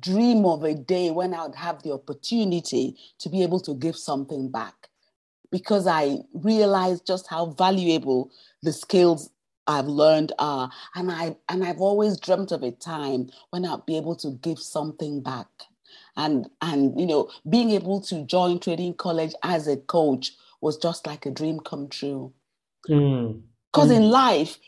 dream 0.00 0.44
of 0.46 0.64
a 0.64 0.74
day 0.74 1.10
when 1.10 1.34
I 1.34 1.42
would 1.42 1.54
have 1.54 1.82
the 1.82 1.92
opportunity 1.92 2.96
to 3.18 3.28
be 3.28 3.42
able 3.42 3.60
to 3.60 3.74
give 3.74 3.96
something 3.96 4.50
back, 4.50 4.88
because 5.52 5.86
I 5.86 6.18
realized 6.32 7.06
just 7.06 7.28
how 7.28 7.46
valuable 7.46 8.30
the 8.62 8.72
skills 8.72 9.30
I've 9.66 9.86
learned 9.86 10.32
are, 10.38 10.70
and 10.94 11.10
I 11.10 11.36
and 11.48 11.64
I've 11.64 11.80
always 11.80 12.18
dreamt 12.18 12.52
of 12.52 12.62
a 12.62 12.70
time 12.70 13.30
when 13.50 13.64
I'll 13.64 13.78
be 13.78 13.96
able 13.96 14.16
to 14.16 14.32
give 14.42 14.58
something 14.58 15.22
back 15.22 15.48
and 16.16 16.48
and 16.60 16.98
you 16.98 17.06
know 17.06 17.30
being 17.48 17.70
able 17.70 18.00
to 18.00 18.24
join 18.24 18.58
trading 18.58 18.94
college 18.94 19.34
as 19.42 19.66
a 19.66 19.76
coach 19.76 20.32
was 20.60 20.76
just 20.76 21.06
like 21.06 21.26
a 21.26 21.30
dream 21.30 21.60
come 21.60 21.88
true 21.88 22.32
because 22.82 23.00
mm. 23.00 23.42
mm. 23.74 23.96
in 23.96 24.10
life 24.10 24.58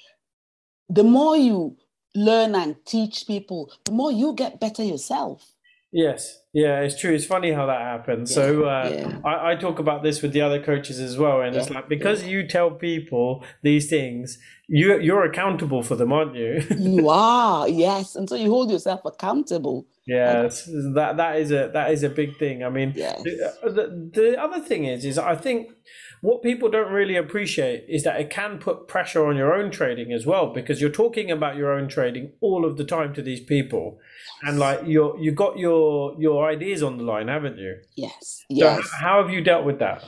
the 0.88 1.04
more 1.04 1.36
you 1.36 1.76
learn 2.14 2.54
and 2.54 2.76
teach 2.86 3.26
people 3.26 3.70
the 3.84 3.92
more 3.92 4.10
you 4.10 4.34
get 4.34 4.60
better 4.60 4.82
yourself 4.82 5.52
yes. 5.96 6.38
Yeah 6.52 6.80
it's 6.80 6.98
true. 6.98 7.12
It's 7.14 7.26
funny 7.26 7.52
how 7.52 7.66
that 7.66 7.80
happens. 7.80 8.30
Yeah, 8.30 8.34
so 8.34 8.64
uh, 8.64 8.90
yeah. 8.92 9.18
I, 9.24 9.52
I, 9.52 9.54
talk 9.56 9.78
about 9.78 10.02
this 10.02 10.22
with 10.22 10.32
the 10.32 10.40
other 10.40 10.62
coaches 10.62 11.00
as 11.00 11.18
well 11.18 11.40
and 11.40 11.54
yeah, 11.54 11.60
it's 11.60 11.70
like 11.70 11.88
because 11.88 12.24
you 12.24 12.46
tell 12.46 12.70
people 12.70 13.44
these 13.62 13.88
things 13.88 14.38
you 14.68 14.98
you're 15.00 15.24
accountable 15.24 15.82
for 15.82 15.96
them 15.96 16.12
aren't 16.12 16.34
you? 16.34 16.62
You 16.78 17.08
are 17.08 17.68
yes. 17.68 18.16
And 18.16 18.28
so 18.28 18.34
you 18.36 18.50
hold 18.50 18.70
yourself 18.70 19.00
accountable. 19.04 19.86
Yes, 20.06 20.66
that 20.94 21.16
that 21.16 21.36
is 21.40 21.50
a 21.50 21.70
that 21.72 21.90
is 21.90 22.04
a 22.04 22.08
big 22.08 22.36
thing. 22.38 22.62
I 22.62 22.70
mean, 22.70 22.92
yes. 22.94 23.20
the, 23.24 23.52
the, 23.64 24.10
the 24.14 24.40
other 24.40 24.60
thing 24.60 24.84
is 24.84 25.04
is 25.04 25.18
I 25.18 25.34
think 25.34 25.72
what 26.20 26.42
people 26.42 26.70
don't 26.70 26.92
really 26.92 27.16
appreciate 27.16 27.84
is 27.88 28.02
that 28.04 28.20
it 28.20 28.30
can 28.30 28.58
put 28.58 28.88
pressure 28.88 29.26
on 29.26 29.36
your 29.36 29.54
own 29.54 29.70
trading 29.70 30.12
as 30.12 30.26
well 30.26 30.52
because 30.52 30.80
you're 30.80 30.90
talking 30.90 31.30
about 31.30 31.56
your 31.56 31.72
own 31.72 31.88
trading 31.88 32.32
all 32.40 32.64
of 32.64 32.76
the 32.76 32.84
time 32.84 33.14
to 33.14 33.22
these 33.22 33.40
people, 33.40 33.98
and 34.42 34.58
like 34.58 34.80
you're 34.84 35.18
you 35.18 35.32
got 35.32 35.58
your 35.58 36.14
your 36.18 36.48
ideas 36.48 36.82
on 36.82 36.98
the 36.98 37.04
line, 37.04 37.28
haven't 37.28 37.58
you? 37.58 37.76
Yes. 37.96 38.44
Yes. 38.48 38.84
So 38.84 38.96
how 38.98 39.22
have 39.22 39.32
you 39.32 39.40
dealt 39.40 39.64
with 39.64 39.78
that? 39.78 40.04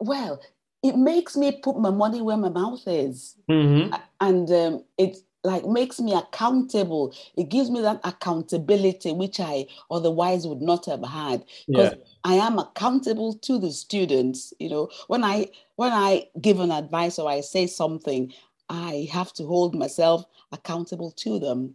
Well, 0.00 0.40
it 0.82 0.96
makes 0.96 1.36
me 1.36 1.60
put 1.62 1.78
my 1.78 1.90
money 1.90 2.20
where 2.20 2.36
my 2.36 2.50
mouth 2.50 2.82
is, 2.86 3.36
mm-hmm. 3.50 3.94
and 4.20 4.50
um, 4.50 4.84
it's 4.98 5.22
like 5.44 5.66
makes 5.66 6.00
me 6.00 6.14
accountable. 6.14 7.14
It 7.36 7.50
gives 7.50 7.70
me 7.70 7.80
that 7.82 8.00
accountability 8.02 9.12
which 9.12 9.38
I 9.38 9.66
otherwise 9.90 10.46
would 10.46 10.62
not 10.62 10.86
have 10.86 11.04
had 11.04 11.44
because 11.68 11.92
yeah. 11.92 12.04
I 12.24 12.34
am 12.34 12.58
accountable 12.58 13.34
to 13.34 13.58
the 13.58 13.70
students. 13.70 14.52
You 14.58 14.70
know, 14.70 14.88
when 15.06 15.22
I 15.22 15.50
when 15.76 15.92
I 15.92 16.26
give 16.40 16.60
an 16.60 16.72
advice 16.72 17.18
or 17.18 17.30
I 17.30 17.42
say 17.42 17.66
something, 17.66 18.32
I 18.70 19.08
have 19.12 19.32
to 19.34 19.46
hold 19.46 19.74
myself 19.74 20.24
accountable 20.50 21.10
to 21.12 21.38
them. 21.38 21.74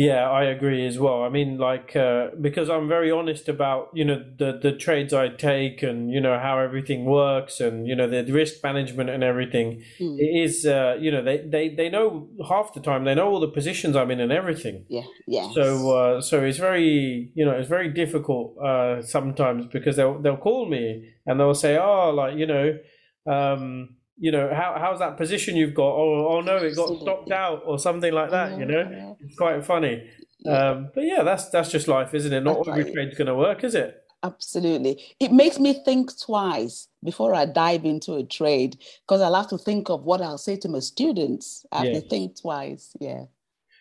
Yeah, 0.00 0.30
I 0.30 0.44
agree 0.44 0.86
as 0.86 0.98
well. 0.98 1.24
I 1.24 1.28
mean, 1.28 1.58
like 1.58 1.94
uh, 1.94 2.28
because 2.40 2.70
I'm 2.70 2.88
very 2.88 3.10
honest 3.10 3.50
about 3.50 3.90
you 3.92 4.06
know 4.06 4.24
the 4.38 4.58
the 4.58 4.72
trades 4.72 5.12
I 5.12 5.28
take 5.28 5.82
and 5.82 6.10
you 6.10 6.22
know 6.22 6.38
how 6.38 6.58
everything 6.58 7.04
works 7.04 7.60
and 7.60 7.86
you 7.86 7.94
know 7.94 8.08
the 8.08 8.22
risk 8.32 8.64
management 8.64 9.10
and 9.10 9.22
everything. 9.22 9.82
Mm. 9.98 10.18
It 10.18 10.42
is 10.44 10.64
uh, 10.64 10.96
you 10.98 11.10
know 11.10 11.22
they, 11.22 11.46
they 11.46 11.68
they 11.68 11.90
know 11.90 12.30
half 12.48 12.72
the 12.72 12.80
time 12.80 13.04
they 13.04 13.14
know 13.14 13.28
all 13.28 13.40
the 13.40 13.48
positions 13.48 13.94
I'm 13.94 14.10
in 14.10 14.20
and 14.20 14.32
everything. 14.32 14.86
Yeah, 14.88 15.04
yeah. 15.26 15.50
So 15.52 15.94
uh, 15.94 16.22
so 16.22 16.42
it's 16.44 16.56
very 16.56 17.30
you 17.34 17.44
know 17.44 17.52
it's 17.52 17.68
very 17.68 17.90
difficult 17.90 18.56
uh, 18.56 19.02
sometimes 19.02 19.66
because 19.66 19.96
they'll 19.96 20.18
they'll 20.18 20.38
call 20.38 20.64
me 20.64 21.10
and 21.26 21.38
they'll 21.38 21.54
say 21.54 21.76
oh 21.76 22.08
like 22.08 22.38
you 22.38 22.46
know. 22.46 22.78
Um, 23.26 23.99
you 24.20 24.30
know, 24.30 24.52
how 24.54 24.76
how's 24.78 24.98
that 24.98 25.16
position 25.16 25.56
you've 25.56 25.74
got? 25.74 25.88
Oh, 25.88 26.28
oh 26.28 26.40
no, 26.42 26.58
it 26.58 26.76
got 26.76 27.00
stopped 27.00 27.32
out 27.32 27.62
or 27.64 27.78
something 27.78 28.12
like 28.12 28.30
that. 28.30 28.58
You 28.58 28.66
know, 28.66 29.16
it's 29.18 29.36
quite 29.36 29.64
funny. 29.64 30.08
Um, 30.46 30.90
but 30.94 31.04
yeah, 31.04 31.22
that's 31.22 31.48
that's 31.48 31.70
just 31.70 31.88
life, 31.88 32.14
isn't 32.14 32.32
it? 32.32 32.42
Not 32.42 32.68
every 32.68 32.92
trade's 32.92 33.16
going 33.16 33.28
to 33.28 33.34
work, 33.34 33.64
is 33.64 33.74
it? 33.74 33.96
Absolutely. 34.22 35.02
It 35.18 35.32
makes 35.32 35.58
me 35.58 35.82
think 35.84 36.10
twice 36.18 36.88
before 37.02 37.34
I 37.34 37.46
dive 37.46 37.86
into 37.86 38.14
a 38.14 38.22
trade 38.22 38.78
because 39.06 39.22
I'll 39.22 39.34
have 39.34 39.48
to 39.48 39.58
think 39.58 39.88
of 39.88 40.04
what 40.04 40.20
I'll 40.20 40.36
say 40.36 40.56
to 40.56 40.68
my 40.68 40.80
students. 40.80 41.64
I 41.72 41.86
have 41.86 41.94
to 41.94 42.00
think 42.02 42.38
twice. 42.38 42.94
Yeah. 43.00 43.24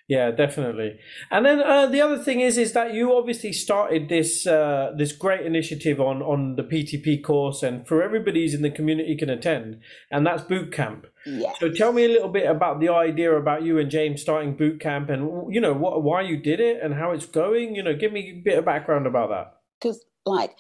Yeah, 0.10 0.32
definitely. 0.32 1.00
And 1.30 1.46
then 1.46 1.62
uh, 1.62 1.86
the 1.86 2.02
other 2.02 2.18
thing 2.18 2.40
is, 2.40 2.58
is 2.58 2.74
that 2.74 2.96
you 2.96 3.16
obviously 3.16 3.54
started 3.54 4.10
this 4.10 4.48
uh, 4.48 4.92
this 4.98 5.12
great 5.12 5.46
initiative 5.46 6.02
on 6.02 6.24
on 6.24 6.56
the 6.56 6.64
PTP 6.64 7.24
course, 7.24 7.62
and 7.62 7.88
for 7.88 8.02
everybody 8.02 8.42
who's 8.42 8.56
in 8.56 8.64
the 8.64 8.72
community 8.72 9.16
can 9.16 9.30
attend, 9.30 9.82
and 10.10 10.26
that's 10.26 10.42
boot 10.42 10.74
camp. 10.74 11.06
Yes. 11.28 11.58
So 11.60 11.70
tell 11.70 11.94
me 11.94 12.06
a 12.06 12.08
little 12.08 12.28
bit 12.28 12.50
about 12.50 12.80
the 12.80 12.90
idea 12.90 13.32
about 13.36 13.62
you 13.62 13.78
and 13.78 13.92
James 13.92 14.20
starting 14.20 14.58
boot 14.58 14.80
camp, 14.80 15.12
and 15.12 15.54
you 15.54 15.62
know 15.62 15.74
what, 15.74 16.02
why 16.02 16.22
you 16.22 16.38
did 16.38 16.60
it, 16.60 16.82
and 16.82 16.96
how 16.96 17.12
it's 17.12 17.28
going. 17.28 17.76
You 17.76 17.84
know, 17.84 17.94
give 17.94 18.12
me 18.12 18.32
a 18.32 18.42
bit 18.44 18.58
of 18.58 18.66
background 18.66 19.06
about 19.06 19.30
that. 19.30 19.58
Because 19.80 20.04
like 20.26 20.58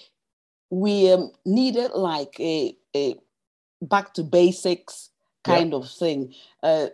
we 0.69 1.11
um, 1.11 1.31
needed 1.43 1.89
like 1.95 2.39
a 2.39 2.77
a 2.95 3.15
back 3.81 4.13
to 4.13 4.21
basics 4.21 5.09
kind 5.43 5.71
yep. 5.71 5.81
of 5.81 5.89
thing. 5.89 6.35
Uh, 6.61 6.89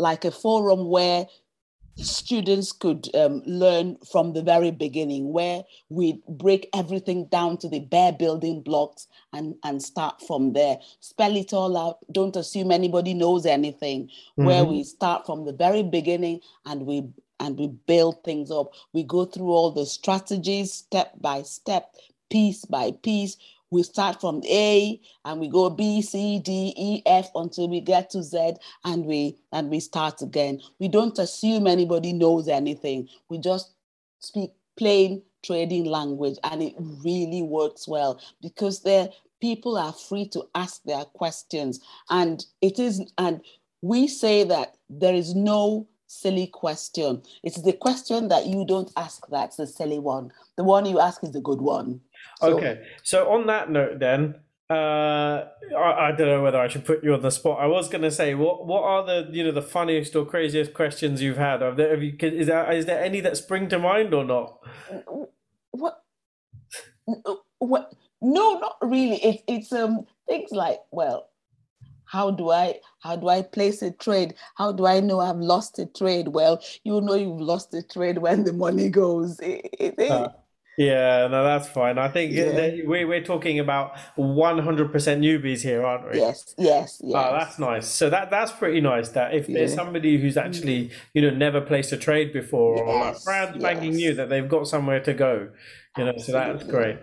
like 0.00 0.24
a 0.24 0.30
forum 0.30 0.88
where 0.88 1.26
students 1.96 2.72
could 2.72 3.14
um, 3.14 3.42
learn 3.44 3.96
from 4.10 4.32
the 4.32 4.42
very 4.42 4.70
beginning, 4.70 5.32
where 5.32 5.62
we 5.88 6.20
break 6.28 6.68
everything 6.74 7.26
down 7.26 7.58
to 7.58 7.68
the 7.68 7.80
bare 7.80 8.12
building 8.12 8.62
blocks 8.62 9.06
and, 9.32 9.54
and 9.64 9.82
start 9.82 10.20
from 10.26 10.52
there. 10.52 10.78
Spell 11.00 11.36
it 11.36 11.52
all 11.52 11.76
out. 11.76 11.98
Don't 12.12 12.36
assume 12.36 12.70
anybody 12.70 13.14
knows 13.14 13.46
anything. 13.46 14.06
Mm-hmm. 14.06 14.44
Where 14.44 14.64
we 14.64 14.82
start 14.84 15.26
from 15.26 15.44
the 15.44 15.52
very 15.52 15.82
beginning 15.82 16.40
and 16.64 16.86
we 16.86 17.08
and 17.38 17.58
we 17.58 17.68
build 17.68 18.22
things 18.22 18.50
up. 18.50 18.72
We 18.92 19.02
go 19.02 19.24
through 19.24 19.50
all 19.50 19.70
the 19.70 19.86
strategies 19.86 20.74
step 20.74 21.12
by 21.20 21.42
step, 21.42 21.94
piece 22.28 22.66
by 22.66 22.92
piece 23.02 23.38
we 23.70 23.82
start 23.82 24.20
from 24.20 24.42
A 24.44 25.00
and 25.24 25.40
we 25.40 25.48
go 25.48 25.70
B, 25.70 26.02
C, 26.02 26.40
D, 26.40 26.74
E, 26.76 27.02
F 27.06 27.30
until 27.34 27.68
we 27.68 27.80
get 27.80 28.10
to 28.10 28.22
Z 28.22 28.54
and 28.84 29.04
we 29.06 29.36
and 29.52 29.70
we 29.70 29.80
start 29.80 30.22
again. 30.22 30.60
We 30.78 30.88
don't 30.88 31.18
assume 31.18 31.66
anybody 31.66 32.12
knows 32.12 32.48
anything. 32.48 33.08
We 33.28 33.38
just 33.38 33.74
speak 34.18 34.50
plain 34.76 35.22
trading 35.44 35.84
language 35.84 36.36
and 36.44 36.62
it 36.62 36.74
really 36.78 37.42
works 37.42 37.86
well 37.86 38.20
because 38.42 38.82
the 38.82 39.10
people 39.40 39.78
are 39.78 39.92
free 39.92 40.26
to 40.28 40.44
ask 40.54 40.82
their 40.84 41.04
questions 41.04 41.80
and 42.10 42.44
it 42.60 42.78
is 42.78 43.10
and 43.16 43.40
we 43.82 44.06
say 44.06 44.44
that 44.44 44.76
there 44.90 45.14
is 45.14 45.34
no 45.34 45.88
silly 46.10 46.48
question. 46.48 47.22
It's 47.44 47.62
the 47.62 47.72
question 47.72 48.28
that 48.28 48.46
you 48.46 48.64
don't 48.66 48.90
ask 48.96 49.26
that's 49.30 49.56
the 49.56 49.66
silly 49.66 49.98
one. 49.98 50.32
The 50.56 50.64
one 50.64 50.84
you 50.84 50.98
ask 50.98 51.22
is 51.22 51.30
the 51.30 51.40
good 51.40 51.60
one. 51.60 52.00
So, 52.40 52.56
okay. 52.56 52.82
So 53.02 53.30
on 53.30 53.46
that 53.46 53.70
note, 53.70 54.00
then, 54.00 54.34
uh, 54.68 55.46
I, 55.76 56.08
I, 56.08 56.12
don't 56.12 56.28
know 56.28 56.42
whether 56.42 56.58
I 56.58 56.68
should 56.68 56.84
put 56.84 57.02
you 57.02 57.14
on 57.14 57.22
the 57.22 57.30
spot. 57.30 57.60
I 57.60 57.66
was 57.66 57.88
going 57.88 58.02
to 58.02 58.10
say, 58.10 58.34
what 58.34 58.66
what 58.66 58.82
are 58.84 59.04
the 59.04 59.28
you 59.32 59.42
know 59.42 59.50
the 59.50 59.62
funniest 59.62 60.14
or 60.14 60.24
craziest 60.24 60.74
questions 60.74 61.22
you've 61.22 61.38
had? 61.38 61.62
Have 61.62 61.76
there, 61.76 61.90
have 61.90 62.02
you, 62.02 62.14
is 62.20 62.46
there 62.46 62.70
is 62.72 62.86
there 62.86 63.02
any 63.02 63.20
that 63.20 63.36
spring 63.36 63.68
to 63.68 63.78
mind 63.78 64.14
or 64.14 64.24
not? 64.24 64.60
What? 65.72 66.02
What? 67.58 67.92
No, 68.22 68.58
not 68.58 68.76
really. 68.80 69.16
It's 69.16 69.42
it's 69.48 69.72
um 69.72 70.06
things 70.28 70.52
like 70.52 70.78
well, 70.92 71.29
how 72.10 72.30
do 72.32 72.50
I 72.50 72.80
how 72.98 73.16
do 73.16 73.28
I 73.28 73.42
place 73.42 73.82
a 73.82 73.92
trade? 73.92 74.34
How 74.56 74.72
do 74.72 74.84
I 74.86 75.00
know 75.00 75.20
I've 75.20 75.36
lost 75.36 75.78
a 75.78 75.86
trade? 75.86 76.28
Well, 76.28 76.60
you 76.82 77.00
know 77.00 77.14
you've 77.14 77.40
lost 77.40 77.72
a 77.72 77.82
trade 77.82 78.18
when 78.18 78.44
the 78.44 78.52
money 78.52 78.88
goes. 78.90 79.38
Uh, 79.40 80.28
Yeah, 80.76 81.26
no, 81.26 81.44
that's 81.44 81.68
fine. 81.68 81.98
I 81.98 82.08
think 82.08 82.32
yeah. 82.32 82.70
we, 82.86 83.04
we're 83.04 83.22
talking 83.22 83.58
about 83.58 83.96
100% 84.16 84.92
newbies 84.92 85.60
here, 85.60 85.84
aren't 85.84 86.10
we? 86.10 86.18
Yes, 86.18 86.54
yes, 86.56 87.02
yes. 87.04 87.26
Oh, 87.28 87.36
that's 87.38 87.58
nice. 87.58 87.86
So 87.86 88.08
that 88.08 88.30
that's 88.30 88.50
pretty 88.50 88.80
nice. 88.80 89.10
That 89.10 89.34
if 89.34 89.46
yeah. 89.46 89.58
there's 89.58 89.74
somebody 89.74 90.18
who's 90.18 90.38
actually 90.38 90.90
you 91.12 91.20
know 91.20 91.30
never 91.30 91.60
placed 91.60 91.92
a 91.92 91.98
trade 91.98 92.32
before 92.32 92.76
yes, 92.76 92.86
or 92.86 92.98
like 92.98 93.60
brand 93.60 93.84
yes. 93.84 93.94
new, 93.94 94.14
that 94.14 94.30
they've 94.30 94.48
got 94.48 94.68
somewhere 94.68 95.00
to 95.00 95.12
go. 95.12 95.50
You 95.98 96.04
know, 96.04 96.10
Absolutely. 96.10 96.22
so 96.22 96.52
that's 96.58 96.70
great. 96.70 96.98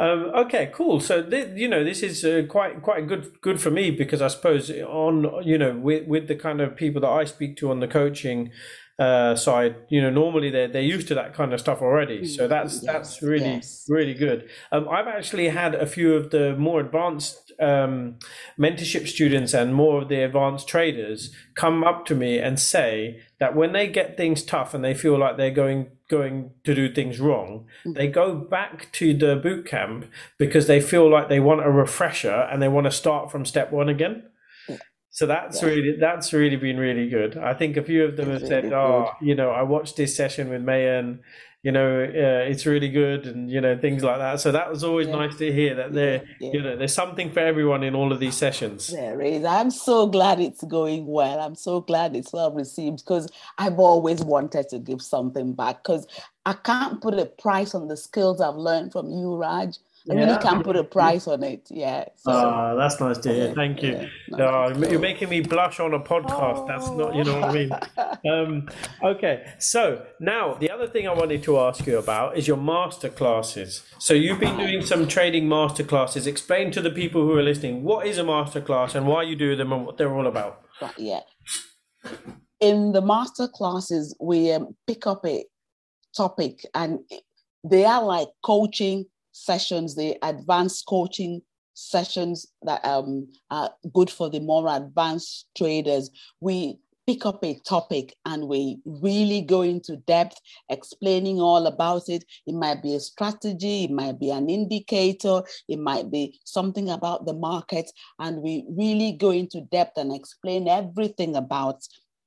Um, 0.00 0.32
okay, 0.34 0.70
cool. 0.74 0.98
So 0.98 1.22
th- 1.22 1.50
you 1.54 1.68
know, 1.68 1.84
this 1.84 2.02
is 2.02 2.24
uh, 2.24 2.42
quite 2.48 2.82
quite 2.82 3.06
good 3.06 3.40
good 3.40 3.60
for 3.60 3.70
me 3.70 3.92
because 3.92 4.20
I 4.20 4.28
suppose 4.28 4.68
on 4.70 5.44
you 5.44 5.56
know 5.58 5.76
with 5.76 6.08
with 6.08 6.26
the 6.26 6.34
kind 6.34 6.60
of 6.60 6.74
people 6.74 7.00
that 7.02 7.10
I 7.10 7.24
speak 7.24 7.56
to 7.58 7.70
on 7.70 7.78
the 7.78 7.86
coaching 7.86 8.50
uh, 8.98 9.34
side, 9.34 9.76
you 9.88 10.02
know, 10.02 10.10
normally 10.10 10.50
they're 10.50 10.68
they're 10.68 10.82
used 10.82 11.08
to 11.08 11.14
that 11.14 11.34
kind 11.34 11.52
of 11.52 11.60
stuff 11.60 11.80
already. 11.80 12.26
So 12.26 12.48
that's 12.48 12.82
yes, 12.82 12.84
that's 12.84 13.22
really 13.22 13.44
yes. 13.44 13.86
really 13.88 14.14
good. 14.14 14.48
Um, 14.70 14.88
I've 14.88 15.06
actually 15.06 15.48
had 15.48 15.74
a 15.74 15.86
few 15.86 16.14
of 16.14 16.30
the 16.30 16.56
more 16.56 16.80
advanced 16.80 17.52
um, 17.60 18.18
mentorship 18.58 19.08
students 19.08 19.54
and 19.54 19.74
more 19.74 20.02
of 20.02 20.08
the 20.08 20.22
advanced 20.22 20.68
traders 20.68 21.34
come 21.54 21.84
up 21.84 22.06
to 22.06 22.14
me 22.14 22.38
and 22.38 22.58
say 22.58 23.20
that 23.38 23.54
when 23.54 23.72
they 23.72 23.86
get 23.86 24.16
things 24.16 24.42
tough 24.42 24.74
and 24.74 24.84
they 24.84 24.94
feel 24.94 25.18
like 25.18 25.36
they're 25.36 25.50
going 25.50 25.92
going 26.12 26.50
to 26.64 26.74
do 26.74 26.92
things 26.92 27.18
wrong, 27.18 27.64
mm-hmm. 27.80 27.94
they 27.94 28.06
go 28.06 28.34
back 28.34 28.92
to 28.92 29.14
the 29.14 29.34
boot 29.34 29.66
camp 29.66 30.04
because 30.38 30.66
they 30.66 30.80
feel 30.80 31.10
like 31.10 31.28
they 31.28 31.40
want 31.40 31.64
a 31.64 31.70
refresher 31.70 32.48
and 32.50 32.60
they 32.60 32.68
want 32.68 32.84
to 32.84 32.90
start 32.90 33.32
from 33.32 33.44
step 33.46 33.72
one 33.72 33.88
again. 33.88 34.22
So 35.14 35.26
that's 35.26 35.60
yeah. 35.60 35.68
really 35.68 35.96
that's 35.98 36.32
really 36.32 36.56
been 36.56 36.78
really 36.78 37.08
good. 37.10 37.36
I 37.36 37.52
think 37.52 37.76
a 37.76 37.82
few 37.82 38.02
of 38.04 38.16
them 38.16 38.30
it's 38.30 38.40
have 38.40 38.48
said, 38.48 38.64
really 38.64 38.76
"Oh, 38.76 39.10
you 39.20 39.34
know, 39.34 39.50
I 39.50 39.62
watched 39.62 39.96
this 39.96 40.16
session 40.16 40.48
with 40.48 40.62
Mayan. 40.62 41.20
You 41.62 41.70
know, 41.70 42.02
uh, 42.02 42.50
it's 42.50 42.66
really 42.66 42.88
good, 42.88 43.26
and 43.26 43.50
you 43.50 43.60
know 43.60 43.78
things 43.78 44.02
like 44.02 44.18
that." 44.18 44.40
So 44.40 44.50
that 44.52 44.68
was 44.68 44.82
always 44.82 45.06
yeah. 45.06 45.16
nice 45.16 45.36
to 45.36 45.52
hear 45.52 45.74
that 45.76 45.92
there, 45.92 46.24
yeah. 46.40 46.50
you 46.52 46.62
know, 46.62 46.76
there's 46.76 46.94
something 46.94 47.30
for 47.30 47.40
everyone 47.40 47.84
in 47.84 47.94
all 47.94 48.12
of 48.12 48.18
these 48.18 48.34
sessions. 48.34 48.88
There 48.88 49.20
is. 49.20 49.44
I'm 49.44 49.70
so 49.70 50.06
glad 50.06 50.40
it's 50.40 50.64
going 50.64 51.06
well. 51.06 51.38
I'm 51.38 51.54
so 51.54 51.80
glad 51.80 52.16
it's 52.16 52.32
well 52.32 52.52
received 52.52 52.98
because 52.98 53.30
I've 53.58 53.78
always 53.78 54.22
wanted 54.22 54.68
to 54.70 54.78
give 54.78 55.02
something 55.02 55.52
back 55.52 55.84
because 55.84 56.06
I 56.44 56.54
can't 56.54 57.00
put 57.00 57.14
a 57.14 57.26
price 57.26 57.74
on 57.74 57.88
the 57.88 57.96
skills 57.96 58.40
I've 58.40 58.56
learned 58.56 58.92
from 58.92 59.10
you, 59.10 59.36
Raj. 59.36 59.78
I 60.10 60.14
really 60.14 60.38
can't 60.42 60.64
put 60.64 60.76
a 60.76 60.82
price 60.82 61.28
on 61.28 61.44
it. 61.44 61.68
Yeah. 61.70 62.06
So, 62.16 62.32
oh, 62.32 62.76
that's 62.76 62.98
nice 62.98 63.18
to 63.18 63.32
hear. 63.32 63.54
Thank 63.54 63.82
you. 63.82 64.08
Yeah, 64.28 64.76
you're 64.88 64.98
making 64.98 65.28
me 65.28 65.40
blush 65.40 65.78
on 65.78 65.94
a 65.94 66.00
podcast. 66.00 66.58
Oh. 66.58 66.66
That's 66.66 66.90
not, 66.90 67.14
you 67.14 67.24
know 67.24 67.38
what 67.38 67.50
I 67.50 67.52
mean. 67.52 67.70
um, 68.32 68.68
okay. 69.02 69.52
So 69.58 70.04
now 70.18 70.54
the 70.54 70.70
other 70.70 70.88
thing 70.88 71.06
I 71.06 71.14
wanted 71.14 71.42
to 71.44 71.58
ask 71.60 71.86
you 71.86 71.98
about 71.98 72.36
is 72.36 72.48
your 72.48 72.56
master 72.56 73.08
classes. 73.08 73.84
So 73.98 74.12
you've 74.14 74.40
been 74.40 74.56
doing 74.56 74.84
some 74.84 75.06
trading 75.06 75.48
master 75.48 75.84
classes. 75.84 76.26
Explain 76.26 76.72
to 76.72 76.80
the 76.80 76.90
people 76.90 77.22
who 77.22 77.36
are 77.36 77.42
listening 77.42 77.84
what 77.84 78.06
is 78.06 78.18
a 78.18 78.24
master 78.24 78.60
class 78.60 78.96
and 78.96 79.06
why 79.06 79.22
you 79.22 79.36
do 79.36 79.54
them 79.54 79.72
and 79.72 79.86
what 79.86 79.98
they're 79.98 80.12
all 80.12 80.26
about. 80.26 80.62
Yeah. 80.96 81.20
In 82.60 82.92
the 82.92 83.02
master 83.02 83.46
classes, 83.46 84.16
we 84.20 84.50
um, 84.50 84.74
pick 84.86 85.06
up 85.06 85.24
a 85.24 85.44
topic 86.16 86.66
and 86.74 86.98
they 87.64 87.84
are 87.84 88.02
like 88.02 88.28
coaching 88.44 89.06
sessions, 89.32 89.94
the 89.94 90.16
advanced 90.22 90.86
coaching 90.86 91.42
sessions 91.74 92.46
that 92.62 92.84
um, 92.84 93.28
are 93.50 93.70
good 93.92 94.10
for 94.10 94.30
the 94.30 94.40
more 94.40 94.68
advanced 94.68 95.46
traders. 95.56 96.10
We 96.40 96.78
pick 97.06 97.26
up 97.26 97.44
a 97.44 97.58
topic 97.66 98.14
and 98.24 98.46
we 98.46 98.78
really 98.84 99.40
go 99.40 99.62
into 99.62 99.96
depth 99.96 100.40
explaining 100.68 101.40
all 101.40 101.66
about 101.66 102.08
it. 102.08 102.24
It 102.46 102.54
might 102.54 102.82
be 102.82 102.94
a 102.94 103.00
strategy, 103.00 103.84
it 103.84 103.90
might 103.90 104.20
be 104.20 104.30
an 104.30 104.48
indicator, 104.48 105.42
it 105.68 105.78
might 105.78 106.10
be 106.10 106.38
something 106.44 106.90
about 106.90 107.26
the 107.26 107.34
market, 107.34 107.90
and 108.18 108.40
we 108.40 108.64
really 108.68 109.12
go 109.12 109.30
into 109.30 109.62
depth 109.72 109.98
and 109.98 110.14
explain 110.14 110.68
everything 110.68 111.34
about 111.34 111.82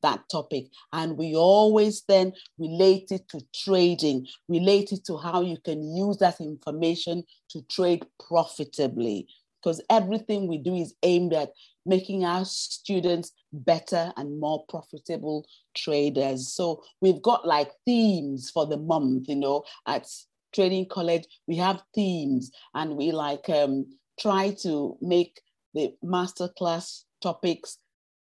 that 0.06 0.30
topic. 0.30 0.68
And 0.94 1.18
we 1.18 1.36
always 1.36 2.04
then 2.08 2.34
relate 2.60 3.12
it 3.12 3.28
to 3.30 3.42
trading, 3.64 4.28
relate 4.48 4.92
it 4.92 5.04
to 5.06 5.18
how 5.18 5.42
you 5.42 5.58
can 5.58 5.84
use 5.96 6.18
that 6.18 6.40
information 6.40 7.24
to 7.50 7.62
trade 7.64 8.06
profitably. 8.28 9.28
Because 9.62 9.82
everything 9.90 10.48
we 10.48 10.60
do 10.60 10.76
is 10.76 10.94
aimed 11.02 11.34
at 11.34 11.50
making 11.88 12.24
our 12.24 12.46
students 12.46 13.32
better 13.52 14.14
and 14.16 14.40
more 14.40 14.64
profitable 14.70 15.48
traders. 15.76 16.54
So 16.54 16.84
we've 17.02 17.22
got 17.22 17.48
like 17.48 17.72
themes 17.84 18.52
for 18.52 18.68
the 18.68 18.78
month, 18.78 19.28
you 19.28 19.38
know, 19.38 19.64
at 19.88 20.06
Trading 20.54 20.88
College, 20.88 21.26
we 21.48 21.58
have 21.58 21.82
themes 21.96 22.52
and 22.76 22.96
we 22.96 23.12
like 23.12 23.50
um, 23.50 23.88
try 24.20 24.56
to 24.62 24.98
make 25.02 25.42
the 25.74 25.94
masterclass 26.04 27.04
topics 27.22 27.80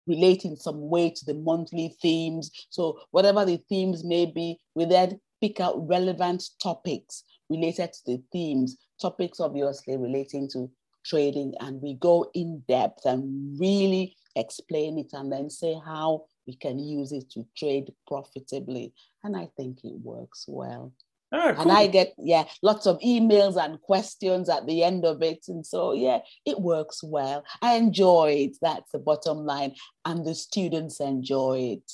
relate 0.10 0.44
in 0.44 0.58
some 0.58 0.90
way 0.90 1.10
to 1.12 1.26
the 1.26 1.36
monthly 1.36 1.96
themes. 2.02 2.52
So 2.70 3.00
whatever 3.12 3.46
the 3.46 3.58
themes 3.70 4.04
may 4.04 4.26
be, 4.26 4.60
we 4.76 4.86
then 4.86 5.22
pick 5.40 5.60
out 5.62 5.88
relevant 5.88 6.44
topics 6.62 7.24
related 7.50 7.94
to 7.94 8.00
the 8.06 8.24
themes, 8.32 8.78
topics 9.02 9.40
obviously 9.40 9.96
relating 9.96 10.50
to 10.50 10.70
trading, 11.06 11.54
and 11.62 11.82
we 11.82 11.94
go 11.96 12.30
in 12.34 12.64
depth 12.68 13.06
and 13.06 13.60
really 13.60 14.16
explain 14.36 14.98
it 14.98 15.12
and 15.14 15.32
then 15.32 15.50
say 15.50 15.76
how 15.86 16.26
we 16.46 16.56
can 16.56 16.80
use 16.80 17.12
it 17.12 17.30
to 17.32 17.46
trade 17.58 17.94
profitably. 18.08 18.94
And 19.24 19.38
I 19.38 19.50
think 19.56 19.80
it 19.84 19.94
works 20.02 20.46
well. 20.48 20.94
Oh, 21.32 21.54
cool. 21.54 21.62
And 21.62 21.72
I 21.72 21.88
get, 21.88 22.14
yeah, 22.18 22.46
lots 22.64 22.88
of 22.88 23.00
emails 23.00 23.56
and 23.56 23.80
questions 23.82 24.50
at 24.50 24.66
the 24.66 24.84
end 24.84 25.06
of 25.06 25.22
it. 25.22 25.46
And 25.48 25.66
so, 25.66 25.94
yeah, 25.94 26.20
it 26.46 26.60
works 26.60 27.04
well. 27.04 27.44
I 27.62 27.76
enjoy 27.76 28.32
it. 28.32 28.58
That's 28.62 28.92
the 28.92 29.00
bottom 29.00 29.46
line. 29.46 29.76
And 30.06 30.26
the 30.26 30.34
students 30.34 31.00
enjoy 31.00 31.78
it. 31.78 31.92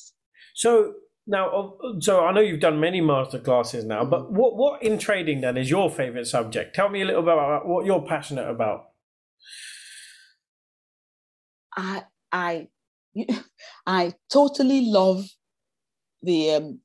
So, 0.54 0.93
now, 1.28 1.74
so 2.00 2.24
I 2.24 2.32
know 2.32 2.39
you've 2.39 2.62
done 2.62 2.80
many 2.80 3.02
master 3.02 3.39
classes 3.39 3.84
now, 3.84 4.06
but 4.06 4.21
mm-hmm. 4.21 4.36
what, 4.36 4.56
what 4.56 4.84
in 4.84 4.98
trading 4.98 5.41
then 5.41 5.58
is 5.58 5.69
your 5.69 5.89
favorite 5.89 6.28
subject? 6.28 6.74
Tell 6.74 6.88
me 6.88 7.02
a 7.02 7.06
little 7.06 7.24
bit 7.24 7.34
about 7.34 7.67
what 7.67 7.86
you're 7.86 8.04
passionate 8.04 8.50
about. 8.50 8.86
I, 11.76 12.04
I, 12.32 12.67
I 13.86 14.13
totally 14.32 14.86
love 14.86 15.26
the 16.21 16.52
um, 16.52 16.80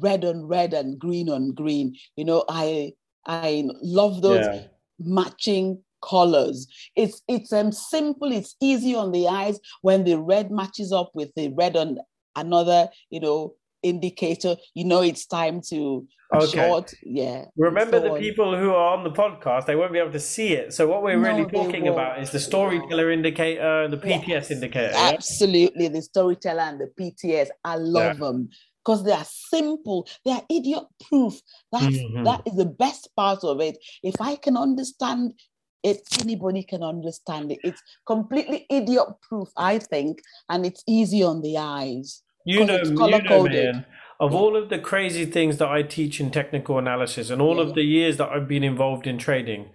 red 0.00 0.24
on 0.24 0.46
red 0.46 0.74
and 0.74 0.98
green 0.98 1.28
on 1.28 1.52
green. 1.52 1.96
You 2.16 2.24
know, 2.24 2.44
I 2.48 2.92
I 3.26 3.64
love 3.82 4.22
those 4.22 4.44
yeah. 4.44 4.62
matching 4.98 5.82
colors. 6.02 6.66
It's 6.96 7.22
it's 7.28 7.52
um 7.52 7.72
simple, 7.72 8.32
it's 8.32 8.56
easy 8.60 8.94
on 8.94 9.12
the 9.12 9.28
eyes 9.28 9.58
when 9.82 10.04
the 10.04 10.18
red 10.18 10.50
matches 10.50 10.92
up 10.92 11.10
with 11.14 11.30
the 11.36 11.52
red 11.56 11.76
on 11.76 11.98
another, 12.36 12.88
you 13.10 13.20
know, 13.20 13.54
indicator, 13.82 14.56
you 14.74 14.84
know 14.84 15.02
it's 15.02 15.26
time 15.26 15.60
to 15.68 16.06
okay. 16.34 16.46
short. 16.46 16.92
Yeah. 17.02 17.44
Remember 17.56 18.00
so 18.00 18.14
the 18.14 18.20
people 18.20 18.56
who 18.58 18.70
are 18.70 18.96
on 18.96 19.04
the 19.04 19.10
podcast, 19.10 19.66
they 19.66 19.76
won't 19.76 19.92
be 19.92 19.98
able 19.98 20.12
to 20.12 20.20
see 20.20 20.54
it. 20.54 20.72
So 20.72 20.88
what 20.88 21.02
we're 21.02 21.16
no, 21.16 21.28
really 21.28 21.50
talking 21.50 21.86
about 21.88 22.20
is 22.20 22.30
the 22.30 22.40
storyteller 22.40 23.10
indicator 23.10 23.82
and 23.82 23.92
the 23.92 23.98
PTS 23.98 24.26
yes, 24.26 24.50
indicator. 24.50 24.94
Absolutely. 24.94 25.88
The 25.88 26.02
storyteller 26.02 26.62
and 26.62 26.80
the 26.80 26.90
PTS. 26.98 27.48
I 27.64 27.76
love 27.76 28.18
yeah. 28.18 28.26
them 28.26 28.48
because 28.84 29.04
they 29.04 29.12
are 29.12 29.24
simple, 29.24 30.06
they 30.24 30.32
are 30.32 30.42
idiot 30.50 30.84
proof. 31.08 31.40
That's 31.72 31.86
mm-hmm. 31.86 32.24
that 32.24 32.42
is 32.46 32.56
the 32.56 32.66
best 32.66 33.08
part 33.16 33.44
of 33.44 33.60
it. 33.60 33.78
If 34.02 34.20
I 34.20 34.36
can 34.36 34.56
understand 34.56 35.34
it, 35.82 36.00
anybody 36.20 36.62
can 36.62 36.82
understand 36.82 37.52
it. 37.52 37.58
It's 37.62 37.82
completely 38.06 38.66
idiot 38.70 39.06
proof, 39.28 39.48
I 39.56 39.78
think, 39.78 40.20
and 40.48 40.64
it's 40.66 40.82
easy 40.86 41.22
on 41.22 41.42
the 41.42 41.58
eyes. 41.58 42.22
You 42.46 42.64
know, 42.64 42.78
you 42.82 42.90
know, 42.90 43.44
man, 43.44 43.86
of 44.20 44.32
yeah. 44.32 44.38
all 44.38 44.56
of 44.56 44.68
the 44.68 44.78
crazy 44.78 45.24
things 45.24 45.58
that 45.58 45.68
I 45.68 45.82
teach 45.82 46.20
in 46.20 46.30
technical 46.30 46.78
analysis 46.78 47.30
and 47.30 47.40
all 47.40 47.56
yeah. 47.56 47.62
of 47.62 47.74
the 47.74 47.82
years 47.82 48.16
that 48.18 48.28
I've 48.28 48.48
been 48.48 48.64
involved 48.64 49.06
in 49.06 49.18
trading, 49.18 49.70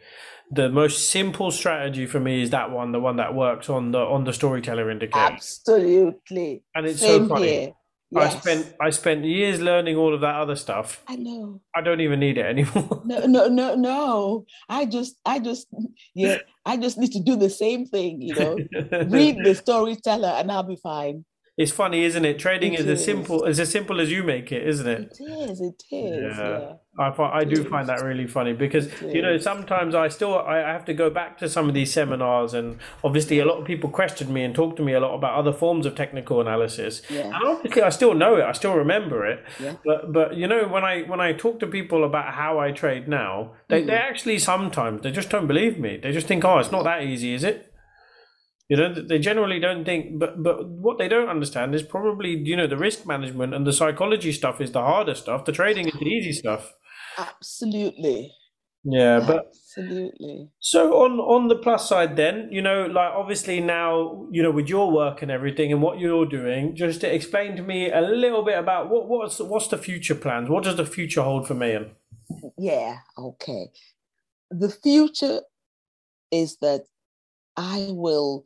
the 0.52 0.70
most 0.70 1.10
simple 1.10 1.52
strategy 1.52 2.06
for 2.06 2.20
me 2.20 2.42
is 2.42 2.50
that 2.52 2.72
one, 2.72 2.92
the 2.92 3.00
one 3.00 3.18
that 3.18 3.36
works 3.36 3.70
on 3.70 3.92
the 3.92 4.00
on 4.00 4.24
the 4.24 4.34
storyteller 4.34 4.90
indicator. 4.90 5.20
Absolutely. 5.20 6.64
And 6.74 6.86
it's 6.88 7.02
Same 7.02 7.28
so 7.28 7.36
funny. 7.36 7.48
Here. 7.48 7.72
Yes. 8.12 8.36
I 8.36 8.40
spent 8.40 8.76
I 8.82 8.90
spent 8.90 9.24
years 9.24 9.62
learning 9.62 9.96
all 9.96 10.16
of 10.16 10.22
that 10.22 10.36
other 10.36 10.56
stuff. 10.56 11.04
I 11.08 11.16
know. 11.16 11.62
I 11.76 11.82
don't 11.82 12.02
even 12.02 12.20
need 12.20 12.38
it 12.38 12.46
anymore. 12.46 13.02
No, 13.06 13.26
no, 13.26 13.48
no, 13.48 13.76
no. 13.76 14.46
I 14.68 14.86
just 14.86 15.16
I 15.26 15.40
just 15.40 15.68
yeah, 16.16 16.38
I 16.66 16.78
just 16.78 16.98
need 16.98 17.12
to 17.12 17.20
do 17.20 17.36
the 17.36 17.50
same 17.50 17.86
thing, 17.86 18.22
you 18.22 18.34
know. 18.34 18.58
Read 19.08 19.44
the 19.44 19.54
storyteller 19.54 20.30
and 20.30 20.52
I'll 20.52 20.64
be 20.64 20.76
fine. 20.76 21.24
It's 21.60 21.74
funny, 21.74 22.06
isn't 22.06 22.24
it? 22.24 22.40
Trading 22.40 22.74
it 22.74 22.80
is, 22.80 22.86
is 22.86 23.00
as 23.00 23.06
simple 23.06 23.46
as 23.46 23.60
as 23.60 23.70
simple 23.70 24.00
as 24.00 24.10
you 24.10 24.24
make 24.24 24.50
it, 24.50 24.66
isn't 24.66 24.88
it? 24.88 25.18
It 25.20 25.24
is. 25.24 25.60
It 25.60 25.84
is. 25.92 26.38
Yeah. 26.38 26.60
yeah. 26.60 26.74
I 27.00 27.40
I 27.40 27.44
do 27.44 27.64
find 27.64 27.88
that 27.88 28.02
really 28.02 28.28
funny 28.28 28.54
because 28.54 28.90
you 29.02 29.22
know 29.22 29.38
sometimes 29.38 29.96
I 29.96 30.10
still 30.10 30.38
I 30.38 30.58
have 30.58 30.86
to 30.86 30.94
go 30.94 31.10
back 31.10 31.38
to 31.40 31.50
some 31.50 31.68
of 31.70 31.74
these 31.74 31.94
seminars 31.94 32.54
and 32.54 32.78
obviously 33.04 33.40
a 33.40 33.46
lot 33.46 33.60
of 33.60 33.66
people 33.66 33.90
questioned 33.90 34.34
me 34.34 34.44
and 34.44 34.54
talked 34.54 34.78
to 34.78 34.84
me 34.84 34.94
a 34.94 35.00
lot 35.00 35.16
about 35.16 35.34
other 35.34 35.54
forms 35.54 35.86
of 35.86 35.96
technical 35.96 36.42
analysis 36.42 37.02
yeah. 37.10 37.28
and 37.28 37.36
obviously 37.46 37.82
I 37.82 37.90
still 37.90 38.14
know 38.14 38.36
it 38.36 38.44
I 38.44 38.52
still 38.52 38.74
remember 38.74 39.26
it 39.26 39.44
yeah. 39.62 39.76
but 39.86 40.12
but 40.12 40.36
you 40.36 40.48
know 40.48 40.68
when 40.68 40.84
I 40.84 41.04
when 41.04 41.22
I 41.22 41.32
talk 41.32 41.60
to 41.62 41.68
people 41.68 42.04
about 42.04 42.34
how 42.34 42.60
I 42.60 42.72
trade 42.72 43.08
now 43.08 43.54
they, 43.70 43.84
mm. 43.84 43.88
they 43.88 43.94
actually 43.94 44.40
sometimes 44.40 45.02
they 45.02 45.12
just 45.12 45.30
don't 45.30 45.48
believe 45.48 45.80
me 45.80 45.98
they 46.02 46.12
just 46.12 46.28
think 46.28 46.44
oh 46.44 46.60
it's 46.60 46.72
not 46.72 46.84
that 46.84 47.04
easy 47.04 47.34
is 47.34 47.46
it 47.46 47.69
you 48.70 48.78
know, 48.78 48.94
they 48.94 49.18
generally 49.18 49.60
don't 49.60 49.84
think, 49.84 50.20
but 50.20 50.42
but 50.42 50.70
what 50.70 51.00
they 51.00 51.08
don't 51.08 51.28
understand 51.28 51.74
is 51.74 51.82
probably 51.82 52.38
you 52.38 52.56
know 52.56 52.68
the 52.68 52.78
risk 52.78 53.06
management 53.06 53.54
and 53.56 53.66
the 53.66 53.74
psychology 53.74 54.32
stuff 54.32 54.62
is 54.62 54.72
the 54.72 54.82
harder 54.82 55.16
stuff. 55.16 55.46
The 55.46 55.52
trading 55.52 55.88
is 55.88 55.96
the 55.96 56.06
easy 56.06 56.34
stuff. 56.34 56.74
Absolutely. 57.18 58.32
Yeah, 58.84 59.20
but 59.26 59.48
absolutely. 59.48 60.50
So 60.60 61.02
on 61.04 61.20
on 61.20 61.48
the 61.48 61.56
plus 61.56 61.90
side, 61.90 62.16
then 62.16 62.48
you 62.52 62.62
know, 62.62 62.86
like 62.86 63.12
obviously 63.12 63.60
now 63.60 64.28
you 64.32 64.44
know 64.44 64.52
with 64.52 64.70
your 64.70 64.92
work 64.92 65.24
and 65.24 65.32
everything 65.32 65.74
and 65.74 65.82
what 65.82 66.00
you're 66.00 66.28
doing, 66.28 66.76
just 66.76 67.02
to 67.02 67.14
explain 67.14 67.56
to 67.58 67.64
me 67.64 67.92
a 67.92 68.02
little 68.02 68.44
bit 68.44 68.58
about 68.58 68.90
what 68.90 69.10
what's 69.10 69.40
what's 69.40 69.68
the 69.68 69.80
future 69.80 70.16
plans? 70.16 70.48
What 70.48 70.64
does 70.64 70.78
the 70.78 70.86
future 70.86 71.24
hold 71.24 71.48
for 71.48 71.56
Mayan? 71.56 71.92
Yeah. 72.58 72.98
Okay. 73.18 73.72
The 74.52 74.70
future 74.70 75.42
is 76.32 76.58
that 76.58 76.86
I 77.58 77.88
will 77.90 78.46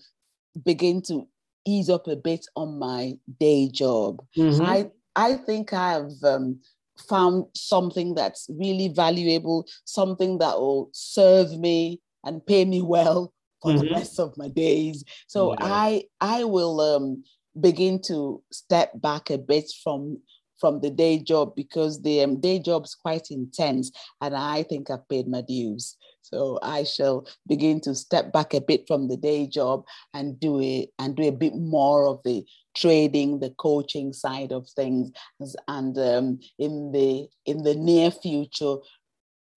begin 0.66 1.02
to 1.04 1.28
ease 1.66 1.90
up 1.90 2.08
a 2.08 2.16
bit 2.16 2.46
on 2.56 2.78
my 2.78 3.14
day 3.40 3.70
job. 3.70 4.24
Mm-hmm. 4.38 4.66
I 4.66 4.90
I 5.16 5.36
think 5.36 5.74
I've 5.74 6.24
um, 6.24 6.60
found 6.98 7.46
something 7.56 8.16
that's 8.16 8.48
really 8.50 8.88
valuable, 8.88 9.68
something 9.86 10.40
that 10.40 10.60
will 10.60 10.90
serve 10.94 11.58
me 11.58 12.02
and 12.24 12.46
pay 12.46 12.66
me 12.66 12.82
well 12.82 13.34
for 13.62 13.72
mm-hmm. 13.72 13.86
the 13.86 13.92
rest 13.92 14.20
of 14.20 14.38
my 14.38 14.48
days. 14.48 15.04
So 15.28 15.54
yeah. 15.54 15.60
I 15.62 16.04
I 16.22 16.44
will 16.44 16.82
um, 16.82 17.24
begin 17.60 18.02
to 18.04 18.42
step 18.52 18.92
back 19.02 19.30
a 19.30 19.38
bit 19.38 19.72
from 19.84 20.20
from 20.60 20.80
the 20.80 20.90
day 20.90 21.20
job 21.20 21.56
because 21.56 22.02
the 22.02 22.22
um, 22.22 22.40
day 22.40 22.60
job 22.60 22.86
is 22.86 22.96
quite 22.96 23.32
intense, 23.32 23.92
and 24.22 24.36
I 24.36 24.64
think 24.64 24.90
I've 24.90 25.08
paid 25.10 25.28
my 25.28 25.42
dues. 25.42 25.98
So 26.24 26.58
I 26.64 26.84
shall 26.84 27.28
begin 27.48 27.82
to 27.82 27.94
step 27.94 28.32
back 28.32 28.54
a 28.54 28.62
bit 28.62 28.88
from 28.88 29.08
the 29.08 29.18
day 29.18 29.46
job 29.46 29.86
and 30.14 30.40
do 30.40 30.60
it 30.62 30.90
and 30.98 31.16
do 31.16 31.24
a 31.24 31.32
bit 31.32 31.54
more 31.56 32.08
of 32.08 32.22
the 32.24 32.46
trading, 32.76 33.40
the 33.40 33.52
coaching 33.52 34.14
side 34.14 34.52
of 34.52 34.68
things, 34.70 35.12
and 35.68 35.98
um, 35.98 36.40
in 36.58 36.92
the 36.92 37.28
in 37.46 37.64
the 37.64 37.76
near 37.76 38.10
future, 38.10 38.78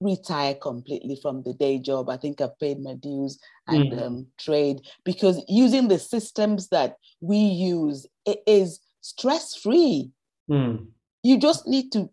retire 0.00 0.54
completely 0.54 1.18
from 1.22 1.42
the 1.44 1.54
day 1.54 1.78
job. 1.78 2.10
I 2.10 2.16
think 2.16 2.40
I've 2.40 2.58
paid 2.58 2.80
my 2.80 2.94
dues 2.94 3.38
and 3.68 3.92
mm. 3.92 4.02
um, 4.02 4.26
trade 4.38 4.80
because 5.04 5.42
using 5.48 5.88
the 5.88 5.98
systems 5.98 6.68
that 6.68 6.96
we 7.20 7.38
use 7.38 8.06
it 8.26 8.40
is 8.46 8.80
stress 9.00 9.54
free. 9.54 10.10
Mm. 10.50 10.88
You 11.22 11.38
just 11.38 11.66
need 11.66 11.92
to 11.92 12.10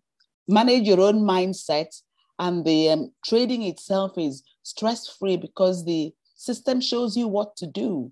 manage 0.48 0.88
your 0.88 1.02
own 1.02 1.22
mindset 1.22 2.02
and 2.40 2.66
the 2.66 2.90
um, 2.90 3.12
trading 3.24 3.64
itself 3.64 4.18
is 4.18 4.44
stress 4.64 5.08
free 5.08 5.38
because 5.38 5.86
the 5.86 6.14
system 6.36 6.82
shows 6.82 7.16
you 7.16 7.28
what 7.28 7.56
to 7.58 7.68
do. 7.68 8.12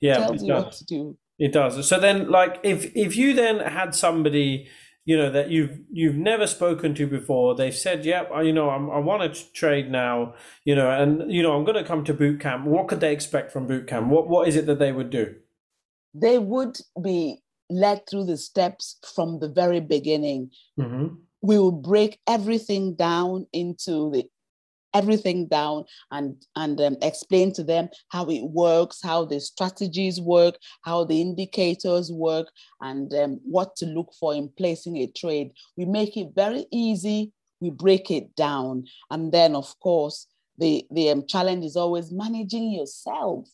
Yeah 0.00 0.18
tells 0.18 0.42
you 0.42 0.54
what 0.54 0.72
to 0.72 0.84
do. 0.84 1.16
It 1.38 1.52
does. 1.52 1.88
So 1.88 1.98
then 1.98 2.30
like 2.30 2.60
if 2.62 2.94
if 2.94 3.16
you 3.16 3.34
then 3.34 3.60
had 3.60 3.94
somebody 3.94 4.68
you 5.04 5.16
know 5.16 5.30
that 5.30 5.50
you've 5.50 5.80
you've 5.90 6.14
never 6.14 6.46
spoken 6.46 6.94
to 6.94 7.06
before 7.06 7.56
they've 7.56 7.74
said 7.74 8.04
yep 8.04 8.30
yeah, 8.32 8.40
you 8.40 8.52
know 8.52 8.70
I'm, 8.70 8.88
i 8.88 8.98
want 8.98 9.34
to 9.34 9.52
trade 9.52 9.90
now 9.90 10.34
you 10.64 10.76
know 10.76 10.88
and 10.88 11.32
you 11.32 11.42
know 11.42 11.56
i'm 11.56 11.64
going 11.64 11.76
to 11.76 11.84
come 11.84 12.04
to 12.04 12.14
boot 12.14 12.40
camp. 12.40 12.66
What 12.66 12.86
could 12.88 13.00
they 13.00 13.12
expect 13.12 13.50
from 13.52 13.66
boot 13.66 13.88
camp? 13.88 14.08
What 14.08 14.28
what 14.28 14.46
is 14.48 14.56
it 14.56 14.66
that 14.66 14.78
they 14.78 14.92
would 14.92 15.10
do? 15.10 15.34
They 16.14 16.38
would 16.38 16.78
be 17.02 17.38
led 17.68 18.06
through 18.06 18.26
the 18.26 18.36
steps 18.36 18.98
from 19.14 19.40
the 19.40 19.48
very 19.48 19.80
beginning. 19.80 20.50
Mm-hmm 20.78 21.14
we 21.42 21.58
will 21.58 21.72
break 21.72 22.18
everything 22.26 22.94
down 22.94 23.46
into 23.52 24.10
the 24.10 24.24
everything 24.94 25.46
down 25.46 25.84
and 26.10 26.36
and 26.54 26.78
um, 26.80 26.96
explain 27.00 27.50
to 27.50 27.64
them 27.64 27.88
how 28.10 28.26
it 28.26 28.42
works 28.42 29.00
how 29.02 29.24
the 29.24 29.40
strategies 29.40 30.20
work 30.20 30.54
how 30.82 31.02
the 31.02 31.18
indicators 31.18 32.12
work 32.12 32.46
and 32.82 33.14
um, 33.14 33.40
what 33.42 33.74
to 33.74 33.86
look 33.86 34.12
for 34.20 34.34
in 34.34 34.50
placing 34.58 34.98
a 34.98 35.06
trade. 35.06 35.50
We 35.78 35.86
make 35.86 36.16
it 36.18 36.34
very 36.34 36.66
easy 36.70 37.32
we 37.62 37.70
break 37.70 38.10
it 38.10 38.34
down. 38.34 38.86
And 39.10 39.32
then 39.32 39.54
of 39.54 39.78
course 39.80 40.26
the 40.58 40.84
the 40.90 41.10
um, 41.10 41.24
challenge 41.26 41.64
is 41.64 41.76
always 41.76 42.12
managing 42.12 42.72
yourself 42.72 43.48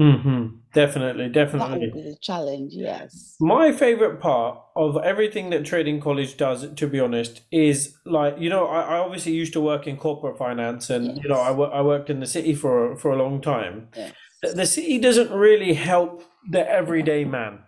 Mm-hmm. 0.00 0.56
Definitely, 0.72 1.28
definitely. 1.28 1.86
That 1.86 1.94
would 1.94 2.04
be 2.04 2.10
the 2.10 2.16
challenge, 2.20 2.72
yes. 2.74 3.36
My 3.40 3.70
favorite 3.70 4.20
part 4.20 4.58
of 4.74 4.96
everything 4.96 5.50
that 5.50 5.64
Trading 5.64 6.00
College 6.00 6.36
does, 6.36 6.68
to 6.74 6.88
be 6.88 6.98
honest, 6.98 7.42
is 7.52 7.94
like 8.04 8.34
you 8.38 8.50
know, 8.50 8.66
I, 8.66 8.80
I 8.80 8.98
obviously 8.98 9.32
used 9.32 9.52
to 9.52 9.60
work 9.60 9.86
in 9.86 9.96
corporate 9.96 10.36
finance, 10.36 10.90
and 10.90 11.06
yes. 11.06 11.18
you 11.22 11.28
know, 11.28 11.36
I, 11.36 11.52
I 11.78 11.82
worked 11.82 12.10
in 12.10 12.18
the 12.18 12.26
city 12.26 12.54
for 12.54 12.96
for 12.96 13.12
a 13.12 13.16
long 13.16 13.40
time. 13.40 13.88
Yes. 13.96 14.14
The, 14.42 14.48
the 14.48 14.66
city 14.66 14.98
doesn't 14.98 15.30
really 15.30 15.74
help 15.74 16.24
the 16.50 16.68
everyday 16.68 17.24
man, 17.24 17.60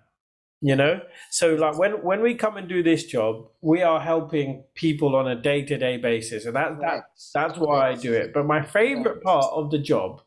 you 0.61 0.75
know. 0.75 1.01
So 1.31 1.55
like 1.55 1.79
when 1.79 2.03
when 2.03 2.23
we 2.23 2.35
come 2.35 2.57
and 2.57 2.69
do 2.69 2.83
this 2.83 3.05
job, 3.05 3.47
we 3.61 3.83
are 3.83 4.01
helping 4.01 4.65
people 4.75 5.15
on 5.15 5.29
a 5.29 5.41
day 5.41 5.63
to 5.63 5.79
day 5.79 5.97
basis, 5.97 6.45
and 6.45 6.57
that 6.57 6.81
that 6.81 7.05
that's 7.33 7.57
why 7.57 7.91
I 7.91 7.95
do 7.95 8.13
it. 8.13 8.33
But 8.35 8.47
my 8.47 8.63
favorite 8.63 9.23
part 9.23 9.47
of 9.53 9.71
the 9.71 9.79
job 9.79 10.23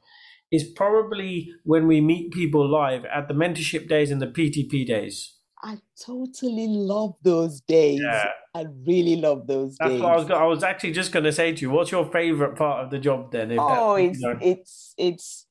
is 0.51 0.63
probably 0.63 1.53
when 1.63 1.87
we 1.87 2.01
meet 2.01 2.31
people 2.31 2.67
live 2.67 3.05
at 3.05 3.27
the 3.27 3.33
mentorship 3.33 3.87
days 3.87 4.11
and 4.11 4.21
the 4.21 4.27
PTP 4.27 4.85
days. 4.85 5.35
I 5.61 5.77
totally 6.05 6.67
love 6.67 7.15
those 7.21 7.61
days. 7.61 7.99
Yeah. 8.01 8.29
I 8.55 8.65
really 8.87 9.17
love 9.17 9.45
those 9.45 9.75
that's 9.77 9.91
days. 9.91 10.01
What 10.01 10.11
I 10.11 10.15
was, 10.15 10.31
I 10.31 10.43
was 10.45 10.63
actually 10.63 10.93
just 10.93 11.11
going 11.11 11.25
to 11.25 11.33
say 11.33 11.53
to 11.53 11.61
you, 11.61 11.69
what's 11.69 11.91
your 11.91 12.09
favorite 12.11 12.55
part 12.55 12.83
of 12.83 12.91
the 12.91 12.97
job 12.97 13.31
then? 13.31 13.55
oh, 13.59 13.95
it's, 13.95 14.19
you 14.19 14.27
know? 14.27 14.39
it's, 14.41 14.93
it's 14.97 15.45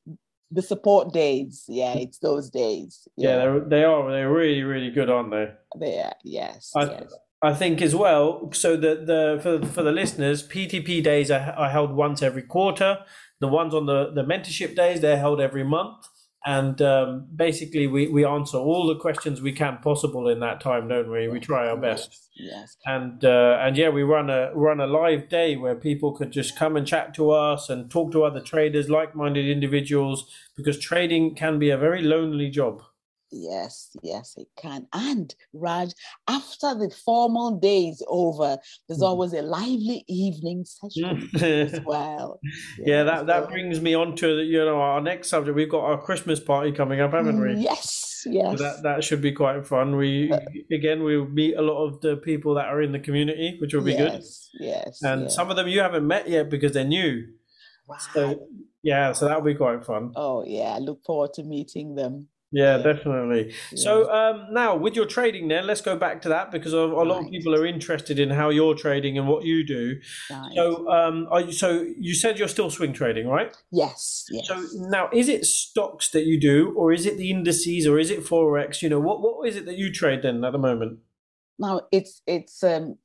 the 0.50 0.62
support 0.62 1.12
days. 1.12 1.64
Yeah, 1.68 1.94
it's 1.94 2.18
those 2.18 2.50
days. 2.50 3.06
Yeah, 3.16 3.28
yeah 3.28 3.37
they're, 3.37 3.61
they 3.61 3.84
are. 3.84 4.11
They're 4.11 4.32
really, 4.32 4.62
really 4.62 4.90
good, 4.90 5.11
aren't 5.11 5.30
they? 5.30 5.50
They 5.78 6.00
are, 6.00 6.14
yes. 6.24 6.72
I, 6.74 6.84
yes. 6.84 7.14
I 7.40 7.54
think 7.54 7.80
as 7.80 7.94
well. 7.94 8.50
So 8.52 8.76
the 8.76 8.96
the 8.96 9.38
for 9.42 9.64
for 9.64 9.82
the 9.82 9.92
listeners, 9.92 10.46
PTP 10.46 11.02
days 11.02 11.30
are, 11.30 11.54
are 11.56 11.70
held 11.70 11.92
once 11.92 12.20
every 12.20 12.42
quarter. 12.42 12.98
The 13.40 13.48
ones 13.48 13.74
on 13.74 13.87
the, 13.87 14.11
the 14.12 14.22
mentorship 14.22 14.74
days, 14.74 15.01
they're 15.01 15.18
held 15.18 15.40
every 15.40 15.64
month. 15.64 16.07
And 16.46 16.81
um, 16.81 17.27
basically, 17.35 17.87
we, 17.87 18.09
we 18.09 18.24
answer 18.24 18.59
all 18.59 18.87
the 18.87 18.96
questions 18.96 19.42
we 19.42 19.53
can 19.53 19.79
possible 19.79 20.29
in 20.29 20.40
that 20.40 20.61
time, 20.61 20.88
don't 20.88 21.11
we? 21.11 21.29
We 21.29 21.40
try 21.40 21.68
our 21.68 21.77
best. 21.77 22.31
Yes. 22.37 22.53
yes. 22.53 22.77
And 22.87 23.24
uh, 23.24 23.59
and 23.61 23.77
yeah, 23.77 23.88
we 23.88 24.03
run 24.03 24.31
a 24.31 24.53
run 24.55 24.81
a 24.81 24.87
live 24.87 25.29
day 25.29 25.57
where 25.57 25.74
people 25.74 26.12
could 26.12 26.31
just 26.31 26.57
come 26.57 26.77
and 26.77 26.87
chat 26.87 27.12
to 27.14 27.33
us 27.33 27.68
and 27.68 27.90
talk 27.90 28.12
to 28.12 28.22
other 28.22 28.40
traders, 28.40 28.88
like 28.88 29.14
minded 29.14 29.46
individuals, 29.46 30.31
because 30.57 30.79
trading 30.79 31.35
can 31.35 31.59
be 31.59 31.70
a 31.70 31.77
very 31.77 32.03
lonely 32.03 32.51
job. 32.51 32.83
Yes, 33.30 33.90
yes, 34.02 34.34
it 34.36 34.48
can. 34.56 34.86
And 34.92 35.34
Raj, 35.52 35.92
after 36.28 36.74
the 36.74 36.90
formal 37.04 37.58
day 37.58 37.88
is 37.88 38.02
over, 38.08 38.58
there's 38.88 39.00
mm. 39.00 39.06
always 39.06 39.32
a 39.34 39.42
lively 39.42 40.04
evening 40.08 40.64
session 40.64 41.28
as 41.40 41.80
well. 41.84 42.40
Yeah, 42.78 43.04
that, 43.04 43.26
that 43.26 43.48
brings 43.48 43.80
me 43.80 43.94
on 43.94 44.16
to 44.16 44.42
you 44.42 44.64
know 44.64 44.80
our 44.80 45.00
next 45.00 45.28
subject. 45.28 45.54
We've 45.54 45.70
got 45.70 45.84
our 45.84 46.00
Christmas 46.00 46.40
party 46.40 46.72
coming 46.72 47.00
up, 47.00 47.12
haven't 47.12 47.40
we? 47.40 47.54
Yes, 47.54 48.22
yes. 48.26 48.58
So 48.58 48.64
that 48.64 48.82
that 48.82 49.04
should 49.04 49.20
be 49.20 49.32
quite 49.32 49.66
fun. 49.66 49.96
We 49.96 50.32
uh, 50.32 50.40
again 50.72 51.02
we'll 51.02 51.26
meet 51.26 51.56
a 51.56 51.62
lot 51.62 51.84
of 51.84 52.00
the 52.00 52.16
people 52.16 52.54
that 52.54 52.66
are 52.66 52.80
in 52.80 52.92
the 52.92 53.00
community, 53.00 53.58
which 53.60 53.74
will 53.74 53.82
be 53.82 53.92
yes, 53.92 54.50
good. 54.58 54.64
Yes. 54.64 55.02
And 55.02 55.22
yes. 55.22 55.34
some 55.34 55.50
of 55.50 55.56
them 55.56 55.68
you 55.68 55.80
haven't 55.80 56.06
met 56.06 56.28
yet 56.28 56.48
because 56.48 56.72
they're 56.72 56.84
new. 56.84 57.26
Wow. 57.86 57.96
So 58.14 58.48
yeah, 58.82 59.12
so 59.12 59.26
that'll 59.26 59.42
be 59.42 59.54
quite 59.54 59.84
fun. 59.84 60.12
Oh 60.16 60.44
yeah, 60.46 60.74
I 60.74 60.78
look 60.78 61.02
forward 61.04 61.34
to 61.34 61.42
meeting 61.42 61.94
them. 61.94 62.28
Yeah, 62.50 62.78
definitely. 62.78 63.52
Yeah. 63.72 63.82
So 63.82 64.11
um, 64.11 64.46
now 64.52 64.74
with 64.74 64.96
your 64.96 65.04
trading, 65.04 65.48
then 65.48 65.66
let's 65.66 65.82
go 65.82 65.96
back 65.96 66.22
to 66.22 66.28
that 66.30 66.50
because 66.50 66.72
a, 66.72 66.78
a 66.78 67.04
lot 67.04 67.24
of 67.24 67.30
people 67.30 67.54
are 67.54 67.66
interested 67.66 68.18
in 68.18 68.30
how 68.30 68.48
you're 68.48 68.74
trading 68.74 69.18
and 69.18 69.28
what 69.28 69.44
you 69.44 69.66
do. 69.66 69.96
Right. 70.30 70.52
So, 70.54 70.90
um, 70.90 71.28
you, 71.46 71.52
so 71.52 71.87
you 71.98 72.14
said 72.14 72.38
you're 72.38 72.48
still 72.48 72.70
swing 72.70 72.94
trading, 72.94 73.28
right? 73.28 73.54
Yes. 73.70 74.24
Yes. 74.30 74.48
So 74.48 74.64
now, 74.74 75.11
is 75.12 75.28
it 75.28 75.44
stocks 75.44 76.11
that 76.11 76.24
you 76.24 76.40
do, 76.40 76.72
or 76.74 76.92
is 76.92 77.04
it 77.04 77.18
the 77.18 77.30
indices, 77.30 77.87
or 77.87 77.98
is 77.98 78.11
it 78.11 78.24
forex? 78.24 78.80
You 78.80 78.88
know, 78.88 79.00
what 79.00 79.20
what 79.20 79.46
is 79.46 79.56
it 79.56 79.66
that 79.66 79.76
you 79.76 79.92
trade 79.92 80.22
then 80.22 80.42
at 80.42 80.52
the 80.52 80.58
moment? 80.58 81.00
Now 81.58 81.82
it's 81.92 82.22
it's 82.26 82.62
um, 82.62 82.96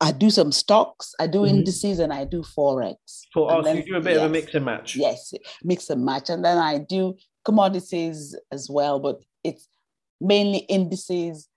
I 0.00 0.12
do 0.12 0.30
some 0.30 0.52
stocks, 0.52 1.14
I 1.18 1.26
do 1.26 1.40
mm-hmm. 1.40 1.56
indices, 1.56 1.98
and 1.98 2.12
I 2.12 2.24
do 2.24 2.42
forex. 2.42 2.96
For 3.34 3.52
us, 3.52 3.66
oh, 3.66 3.72
you 3.72 3.84
do 3.84 3.96
a 3.96 4.00
bit 4.00 4.14
yes, 4.14 4.22
of 4.22 4.30
a 4.30 4.32
mix 4.32 4.54
and 4.54 4.64
match. 4.64 4.96
Yes, 4.96 5.34
mix 5.62 5.90
and 5.90 6.04
match, 6.04 6.30
and 6.30 6.44
then 6.44 6.56
I 6.56 6.78
do 6.78 7.16
commodities 7.48 8.36
as 8.52 8.68
well, 8.68 9.00
but 9.00 9.16
it's 9.42 9.68
mainly 10.20 10.58
indices, 10.68 11.48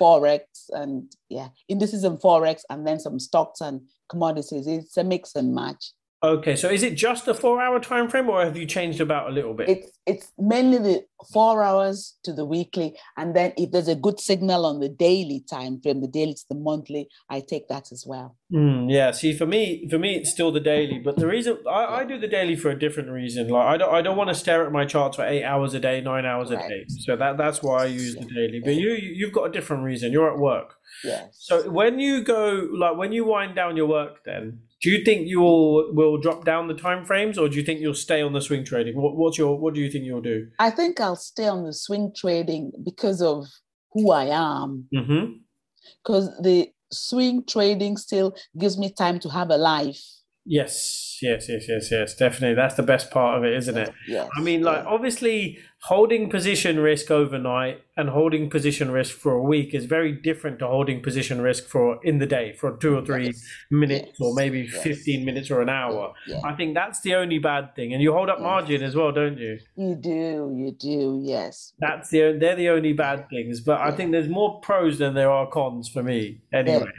forex, 0.00 0.42
and 0.70 1.10
yeah, 1.28 1.48
indices 1.66 2.04
and 2.04 2.16
forex, 2.20 2.60
and 2.70 2.86
then 2.86 3.00
some 3.00 3.18
stocks 3.18 3.60
and 3.60 3.80
commodities. 4.08 4.68
It's 4.68 4.96
a 4.96 5.02
mix 5.02 5.34
and 5.34 5.52
match. 5.52 5.84
Okay, 6.22 6.56
so 6.56 6.70
is 6.70 6.82
it 6.82 6.94
just 6.94 7.28
a 7.28 7.34
four-hour 7.34 7.78
time 7.78 8.08
frame, 8.08 8.30
or 8.30 8.42
have 8.42 8.56
you 8.56 8.64
changed 8.64 9.02
about 9.02 9.28
a 9.28 9.32
little 9.32 9.52
bit? 9.52 9.68
It's 9.68 9.98
it's 10.06 10.32
mainly 10.38 10.78
the 10.78 11.04
four 11.32 11.62
hours 11.62 12.16
to 12.24 12.32
the 12.32 12.46
weekly, 12.46 12.96
and 13.18 13.36
then 13.36 13.52
if 13.58 13.70
there's 13.70 13.88
a 13.88 13.94
good 13.94 14.18
signal 14.18 14.64
on 14.64 14.80
the 14.80 14.88
daily 14.88 15.44
time 15.48 15.78
frame, 15.82 16.00
the 16.00 16.08
daily 16.08 16.32
to 16.32 16.44
the 16.48 16.56
monthly, 16.56 17.08
I 17.28 17.40
take 17.40 17.68
that 17.68 17.92
as 17.92 18.04
well. 18.06 18.36
Mm, 18.50 18.90
yeah. 18.90 19.10
See, 19.10 19.36
for 19.36 19.44
me, 19.44 19.86
for 19.90 19.98
me, 19.98 20.16
it's 20.16 20.30
still 20.30 20.50
the 20.50 20.60
daily, 20.60 20.98
but 20.98 21.16
the 21.16 21.26
reason 21.26 21.58
I, 21.68 21.98
I 21.98 22.04
do 22.04 22.18
the 22.18 22.28
daily 22.28 22.56
for 22.56 22.70
a 22.70 22.78
different 22.78 23.10
reason. 23.10 23.48
Like 23.48 23.66
I 23.66 23.76
don't, 23.76 23.94
I 23.94 24.00
don't 24.00 24.16
want 24.16 24.28
to 24.30 24.34
stare 24.34 24.64
at 24.64 24.72
my 24.72 24.86
charts 24.86 25.16
for 25.16 25.26
eight 25.26 25.44
hours 25.44 25.74
a 25.74 25.80
day, 25.80 26.00
nine 26.00 26.24
hours 26.24 26.50
a 26.50 26.56
day. 26.56 26.86
So 26.88 27.16
that 27.16 27.36
that's 27.36 27.62
why 27.62 27.82
I 27.82 27.86
use 27.86 28.14
the 28.14 28.24
daily. 28.24 28.62
But 28.64 28.76
you, 28.76 28.92
you've 28.92 29.32
got 29.32 29.44
a 29.44 29.52
different 29.52 29.84
reason. 29.84 30.12
You're 30.12 30.32
at 30.32 30.38
work. 30.38 30.76
Yes. 31.04 31.36
So 31.38 31.68
when 31.68 31.98
you 31.98 32.22
go, 32.22 32.68
like 32.72 32.96
when 32.96 33.12
you 33.12 33.26
wind 33.26 33.54
down 33.54 33.76
your 33.76 33.86
work, 33.86 34.24
then 34.24 34.60
do 34.82 34.90
you 34.90 35.04
think 35.04 35.26
you 35.26 35.40
will 35.40 35.94
will 35.94 36.18
drop 36.18 36.44
down 36.44 36.68
the 36.68 36.74
time 36.74 37.04
frames, 37.04 37.38
or 37.38 37.48
do 37.48 37.56
you 37.56 37.62
think 37.62 37.80
you'll 37.80 37.94
stay 37.94 38.22
on 38.22 38.32
the 38.32 38.40
swing 38.40 38.64
trading? 38.64 38.96
What, 38.96 39.16
what's 39.16 39.38
your 39.38 39.58
what 39.58 39.74
do 39.74 39.80
you 39.80 39.90
think 39.90 40.04
you'll 40.04 40.20
do? 40.20 40.48
I 40.58 40.70
think 40.70 41.00
I'll 41.00 41.16
stay 41.16 41.48
on 41.48 41.64
the 41.64 41.72
swing 41.72 42.12
trading 42.16 42.72
because 42.84 43.22
of 43.22 43.46
who 43.92 44.10
I 44.10 44.24
am. 44.24 44.88
Because 44.90 46.28
Mm-hmm. 46.28 46.42
the 46.42 46.72
swing 46.92 47.44
trading 47.46 47.96
still 47.96 48.36
gives 48.58 48.78
me 48.78 48.92
time 48.92 49.18
to 49.20 49.28
have 49.30 49.50
a 49.50 49.56
life. 49.56 50.02
Yes, 50.48 51.18
yes, 51.22 51.48
yes, 51.48 51.64
yes, 51.68 51.88
yes. 51.90 52.14
Definitely, 52.14 52.54
that's 52.54 52.76
the 52.76 52.84
best 52.84 53.10
part 53.10 53.36
of 53.38 53.44
it, 53.44 53.54
isn't 53.54 53.76
it? 53.76 53.92
Yes. 54.06 54.28
I 54.36 54.40
mean, 54.42 54.62
like 54.62 54.84
yeah. 54.84 54.90
obviously, 54.90 55.58
holding 55.86 56.28
position 56.28 56.80
risk 56.80 57.12
overnight 57.12 57.80
and 57.96 58.08
holding 58.08 58.50
position 58.50 58.90
risk 58.90 59.16
for 59.16 59.32
a 59.32 59.42
week 59.42 59.72
is 59.72 59.84
very 59.84 60.10
different 60.12 60.58
to 60.58 60.66
holding 60.66 61.00
position 61.00 61.40
risk 61.40 61.64
for 61.68 62.00
in 62.04 62.18
the 62.18 62.26
day 62.26 62.52
for 62.52 62.76
two 62.76 62.96
or 62.96 63.04
three 63.06 63.26
Yes, 63.26 63.44
minutes 63.70 64.08
yes, 64.08 64.16
or 64.20 64.34
maybe 64.34 64.62
yes. 64.62 64.82
fifteen 64.82 65.24
minutes 65.24 65.48
or 65.48 65.62
an 65.62 65.68
hour. 65.68 66.12
Yeah. 66.26 66.40
I 66.44 66.54
think 66.54 66.74
that's 66.74 67.00
the 67.02 67.14
only 67.14 67.38
bad 67.38 67.74
thing, 67.76 67.92
and 67.92 68.02
you 68.02 68.12
hold 68.12 68.28
up 68.28 68.40
margin 68.40 68.82
as 68.82 68.96
well, 68.96 69.12
don't 69.12 69.38
you? 69.38 69.58
You 69.76 69.94
do, 69.94 70.52
you 70.56 70.72
do, 70.78 71.20
yes. 71.22 71.72
That's 71.78 72.10
the 72.10 72.36
they're 72.40 72.56
the 72.56 72.70
only 72.70 72.92
bad 72.92 73.28
things, 73.30 73.60
but 73.60 73.80
I 73.80 73.92
think 73.92 74.10
there's 74.10 74.28
more 74.28 74.60
pros 74.60 74.98
than 74.98 75.14
there 75.14 75.30
are 75.30 75.46
cons 75.46 75.88
for 75.88 76.02
me. 76.02 76.40
Anyway, 76.52 76.90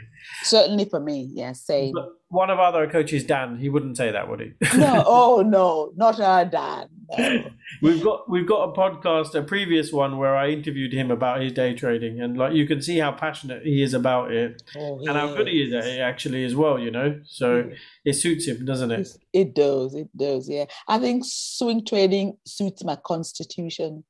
Certainly 0.42 0.86
for 0.86 1.00
me, 1.00 1.28
yes. 1.32 1.60
Same. 1.62 1.92
but 1.94 2.08
one 2.30 2.50
of 2.50 2.58
our 2.58 2.66
other 2.66 2.86
coaches, 2.90 3.24
Dan, 3.24 3.56
he 3.58 3.68
wouldn't 3.68 3.96
say 3.96 4.10
that, 4.10 4.28
would 4.28 4.40
he? 4.40 4.52
no, 4.78 5.02
oh 5.06 5.42
no, 5.42 5.92
not 5.96 6.20
our 6.20 6.44
Dan. 6.44 6.88
No. 7.16 7.44
We've 7.82 8.02
got 8.02 8.28
we've 8.30 8.46
got 8.46 8.64
a 8.64 8.72
podcast, 8.72 9.34
a 9.34 9.42
previous 9.42 9.92
one 9.92 10.18
where 10.18 10.34
I 10.36 10.48
interviewed 10.48 10.92
him 10.92 11.10
about 11.10 11.40
his 11.40 11.52
day 11.52 11.74
trading, 11.74 12.20
and 12.20 12.36
like 12.36 12.52
you 12.54 12.66
can 12.66 12.80
see 12.82 12.98
how 12.98 13.12
passionate 13.12 13.62
he 13.64 13.82
is 13.82 13.94
about 13.94 14.32
it, 14.32 14.62
Oh, 14.76 14.98
and 15.00 15.10
how 15.10 15.34
good 15.34 15.48
he 15.48 15.62
is 15.62 15.72
at 15.72 15.86
it 15.86 16.00
actually 16.00 16.44
as 16.44 16.54
well. 16.56 16.78
You 16.78 16.90
know, 16.90 17.20
so 17.24 17.70
it 18.04 18.14
suits 18.14 18.46
him, 18.46 18.64
doesn't 18.64 18.90
it? 18.90 19.08
It 19.32 19.54
does, 19.54 19.94
it 19.94 20.08
does, 20.16 20.48
yeah. 20.48 20.64
I 20.86 20.98
think 20.98 21.24
swing 21.26 21.84
trading 21.84 22.36
suits 22.46 22.84
my 22.84 22.96
constitution. 22.96 24.04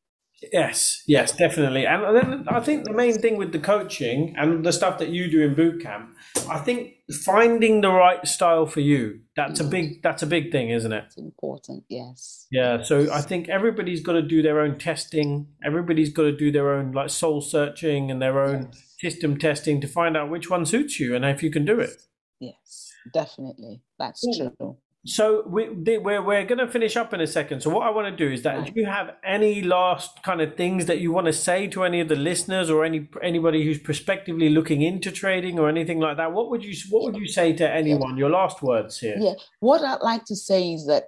Yes, 0.52 1.02
yes, 1.06 1.32
definitely. 1.32 1.84
And 1.84 2.16
then 2.16 2.44
I 2.48 2.60
think 2.60 2.84
the 2.84 2.92
main 2.92 3.18
thing 3.20 3.36
with 3.38 3.50
the 3.52 3.58
coaching 3.58 4.34
and 4.38 4.64
the 4.64 4.72
stuff 4.72 4.98
that 4.98 5.08
you 5.08 5.28
do 5.30 5.42
in 5.42 5.54
boot 5.54 5.82
camp, 5.82 6.14
I 6.48 6.58
think 6.58 6.94
finding 7.24 7.80
the 7.80 7.90
right 7.90 8.24
style 8.26 8.66
for 8.66 8.80
you. 8.80 9.20
That's 9.34 9.58
a 9.58 9.64
mm. 9.64 9.70
big 9.70 10.02
that's 10.02 10.22
a 10.22 10.26
big 10.26 10.52
thing, 10.52 10.70
isn't 10.70 10.92
it? 10.92 11.04
It's 11.06 11.18
important, 11.18 11.84
yes. 11.88 12.46
Yeah, 12.52 12.82
so 12.82 13.12
I 13.12 13.20
think 13.20 13.48
everybody's 13.48 14.00
got 14.00 14.12
to 14.12 14.22
do 14.22 14.40
their 14.42 14.60
own 14.60 14.78
testing. 14.78 15.48
Everybody's 15.64 16.12
got 16.12 16.22
to 16.24 16.36
do 16.36 16.52
their 16.52 16.72
own 16.72 16.92
like 16.92 17.10
soul 17.10 17.40
searching 17.40 18.10
and 18.10 18.22
their 18.22 18.40
own 18.40 18.70
Yes, 18.72 18.94
system 19.00 19.38
testing 19.38 19.80
to 19.80 19.88
find 19.88 20.16
out 20.16 20.30
which 20.30 20.48
one 20.48 20.64
suits 20.66 21.00
you 21.00 21.16
and 21.16 21.24
if 21.24 21.42
you 21.42 21.50
can 21.50 21.64
do 21.64 21.80
it. 21.80 22.02
yes, 22.40 22.92
definitely. 23.12 23.82
That's 23.98 24.20
Cool. 24.22 24.50
true. 24.58 24.76
So 25.06 25.44
we 25.46 25.68
we're 25.98 26.20
we're 26.22 26.44
going 26.44 26.58
to 26.58 26.68
finish 26.68 26.96
up 26.96 27.14
in 27.14 27.20
a 27.20 27.26
second. 27.26 27.60
So 27.62 27.70
what 27.70 27.86
I 27.86 27.90
want 27.90 28.08
to 28.08 28.16
do 28.26 28.30
is 28.32 28.42
that 28.42 28.58
Right. 28.58 28.74
do 28.74 28.80
you 28.80 28.86
have 28.86 29.14
any 29.24 29.62
last 29.62 30.22
kind 30.22 30.40
of 30.40 30.56
things 30.56 30.86
that 30.86 30.98
you 30.98 31.12
want 31.12 31.26
to 31.26 31.32
say 31.32 31.68
to 31.68 31.84
any 31.84 32.00
of 32.00 32.08
the 32.08 32.16
listeners 32.16 32.68
or 32.68 32.84
any 32.84 33.08
anybody 33.22 33.64
who's 33.64 33.78
prospectively 33.78 34.48
looking 34.48 34.82
into 34.82 35.10
trading 35.12 35.58
or 35.58 35.68
anything 35.68 36.00
like 36.00 36.16
that? 36.16 36.32
What 36.32 36.50
would 36.50 36.64
you 36.64 36.74
what 36.90 37.04
would 37.04 37.16
you 37.16 37.28
say 37.28 37.52
to 37.54 37.70
anyone? 37.70 38.16
Your 38.18 38.30
last 38.30 38.60
words 38.62 38.98
here. 38.98 39.16
Yeah. 39.18 39.34
What 39.60 39.82
I'd 39.82 40.02
like 40.02 40.24
to 40.26 40.36
say 40.36 40.72
is 40.72 40.86
that 40.86 41.04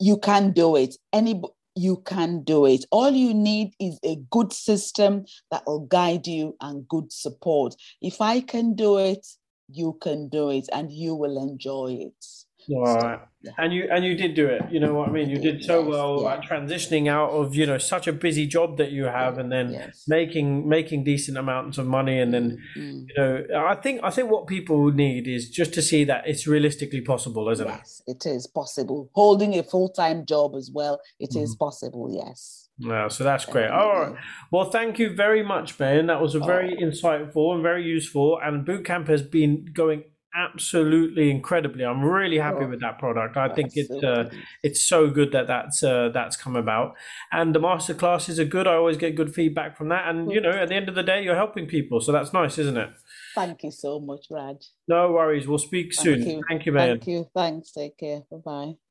you 0.00 0.18
can 0.18 0.52
do 0.52 0.76
it. 0.76 0.96
Any 1.12 1.40
you 1.76 1.98
can 2.04 2.42
do 2.42 2.66
it. 2.66 2.84
All 2.90 3.10
you 3.10 3.32
need 3.32 3.72
is 3.78 4.00
a 4.04 4.16
good 4.30 4.52
system 4.52 5.24
that 5.52 5.62
will 5.64 5.86
guide 5.86 6.26
you 6.26 6.56
and 6.60 6.86
good 6.88 7.12
support. 7.12 7.76
If 8.02 8.20
I 8.20 8.40
can 8.40 8.74
do 8.74 8.98
it, 8.98 9.24
you 9.68 9.96
can 10.02 10.28
do 10.28 10.50
it 10.50 10.68
and 10.72 10.90
you 10.90 11.14
will 11.14 11.40
enjoy 11.40 11.98
it. 12.00 12.26
All 12.70 12.82
right. 12.96 13.20
yeah. 13.42 13.52
And 13.58 13.72
you 13.72 13.88
and 13.90 14.04
you 14.04 14.14
did 14.14 14.34
do 14.34 14.46
it. 14.46 14.62
You 14.70 14.80
know 14.80 14.92
what 14.94 15.08
I 15.08 15.12
mean. 15.12 15.30
You 15.30 15.38
did 15.38 15.62
so 15.64 15.78
Yes, 15.80 15.88
well 15.88 16.22
yeah. 16.22 16.34
at 16.34 16.40
transitioning 16.42 17.08
out 17.08 17.30
of 17.30 17.54
you 17.54 17.64
know 17.66 17.78
such 17.78 18.06
a 18.06 18.12
busy 18.12 18.46
job 18.46 18.76
that 18.78 18.90
you 18.92 19.04
have, 19.04 19.38
and 19.38 19.50
then 19.50 19.70
Yes. 19.72 20.04
making 20.08 20.68
making 20.68 21.04
decent 21.04 21.38
amounts 21.38 21.78
of 21.78 21.86
money, 21.86 22.18
and 22.20 22.32
then 22.34 22.58
Mm, 22.76 23.06
you 23.08 23.14
know 23.16 23.44
I 23.72 23.74
think 23.76 24.00
I 24.02 24.10
think 24.10 24.30
what 24.30 24.46
people 24.46 24.90
need 24.92 25.26
is 25.28 25.48
just 25.50 25.72
to 25.74 25.82
see 25.82 26.04
that 26.04 26.26
it's 26.26 26.46
realistically 26.46 27.00
possible, 27.00 27.48
isn't 27.48 27.66
it? 27.66 27.70
yes, 27.70 28.02
it 28.06 28.26
is 28.26 28.46
possible. 28.46 29.08
Holding 29.14 29.58
a 29.58 29.62
full 29.62 29.88
time 29.88 30.26
job 30.26 30.54
as 30.56 30.70
well, 30.74 31.00
it 31.18 31.34
is 31.36 31.50
Mm-hmm. 31.54 31.64
possible. 31.66 32.10
Yes. 32.12 32.68
Yeah, 32.80 33.08
so 33.08 33.24
that's 33.24 33.44
great. 33.44 33.70
All 33.70 33.92
right. 34.00 34.14
Well, 34.52 34.70
thank 34.70 35.00
you 35.00 35.12
very 35.12 35.42
much, 35.42 35.76
Ben. 35.78 36.06
That 36.06 36.20
was 36.22 36.36
a 36.36 36.38
very 36.38 36.76
insightful 36.76 37.52
and 37.52 37.60
very 37.60 37.82
useful. 37.84 38.38
And 38.40 38.64
bootcamp 38.64 39.08
has 39.08 39.20
been 39.20 39.64
going 39.72 40.04
absolutely 40.34 41.30
incredibly. 41.30 41.84
I'm 41.84 42.02
really 42.04 42.38
happy 42.38 42.64
with 42.66 42.80
that 42.80 42.98
product. 42.98 43.36
I 43.36 43.48
think 43.48 43.72
it's 43.74 43.90
uh, 43.90 44.30
it's 44.62 44.84
so 44.84 45.10
good 45.10 45.32
that 45.32 45.46
that's 45.46 45.82
uh, 45.82 46.10
that's 46.12 46.36
come 46.36 46.56
about. 46.56 46.94
And 47.32 47.54
the 47.54 47.60
master 47.60 47.94
classes 47.94 48.38
are 48.38 48.44
good. 48.44 48.66
I 48.66 48.74
always 48.74 48.96
get 48.96 49.16
good 49.16 49.34
feedback 49.34 49.76
from 49.76 49.88
that. 49.88 50.08
And 50.08 50.30
you 50.30 50.40
know, 50.40 50.50
at 50.50 50.68
the 50.68 50.74
end 50.74 50.88
of 50.88 50.94
the 50.94 51.02
day, 51.02 51.22
you're 51.22 51.34
helping 51.34 51.66
people, 51.66 52.00
so 52.00 52.12
that's 52.12 52.32
nice, 52.32 52.58
isn't 52.58 52.76
it? 52.76 52.90
Thank 53.34 53.62
you 53.64 53.70
so 53.70 54.00
much, 54.00 54.26
Raj. 54.30 54.56
No 54.86 55.12
worries. 55.12 55.46
We'll 55.46 55.58
speak 55.58 55.92
soon. 55.92 56.22
Thank 56.22 56.26
you. 56.28 56.42
Thank 56.48 56.66
you, 56.66 56.72
man. 56.72 56.88
Thank 56.88 57.06
you. 57.06 57.26
Thanks. 57.34 57.72
Take 57.72 57.98
care. 57.98 58.22
Bye 58.30 58.38
bye. 58.44 58.87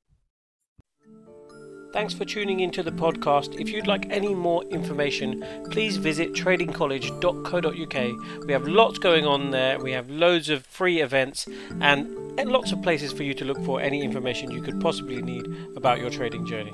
Thanks 1.94 2.14
for 2.14 2.26
tuning 2.26 2.60
into 2.60 2.84
the 2.84 2.92
podcast. 2.92 3.58
If 3.60 3.70
you'd 3.70 3.88
like 3.88 4.08
any 4.10 4.36
more 4.36 4.64
information, 4.66 5.44
please 5.72 5.98
visit 5.98 6.34
tradingcollege.co.uk. 6.34 8.46
We 8.46 8.54
have 8.54 8.68
lots 8.68 9.00
going 9.00 9.26
on 9.26 9.52
there. 9.52 9.80
We 9.80 9.94
have 9.94 10.10
loads 10.10 10.50
of 10.50 10.66
free 10.66 11.00
events 11.02 11.48
and, 11.80 12.14
lots 12.46 12.72
of 12.72 12.84
places 12.84 13.12
for 13.12 13.24
you 13.24 13.34
to 13.34 13.46
look 13.46 13.58
for 13.66 13.82
any 13.82 14.04
information 14.04 14.52
you 14.52 14.62
could 14.62 14.80
possibly 14.80 15.20
need 15.22 15.48
about 15.76 16.00
your 16.00 16.12
trading 16.12 16.46
journey. 16.46 16.74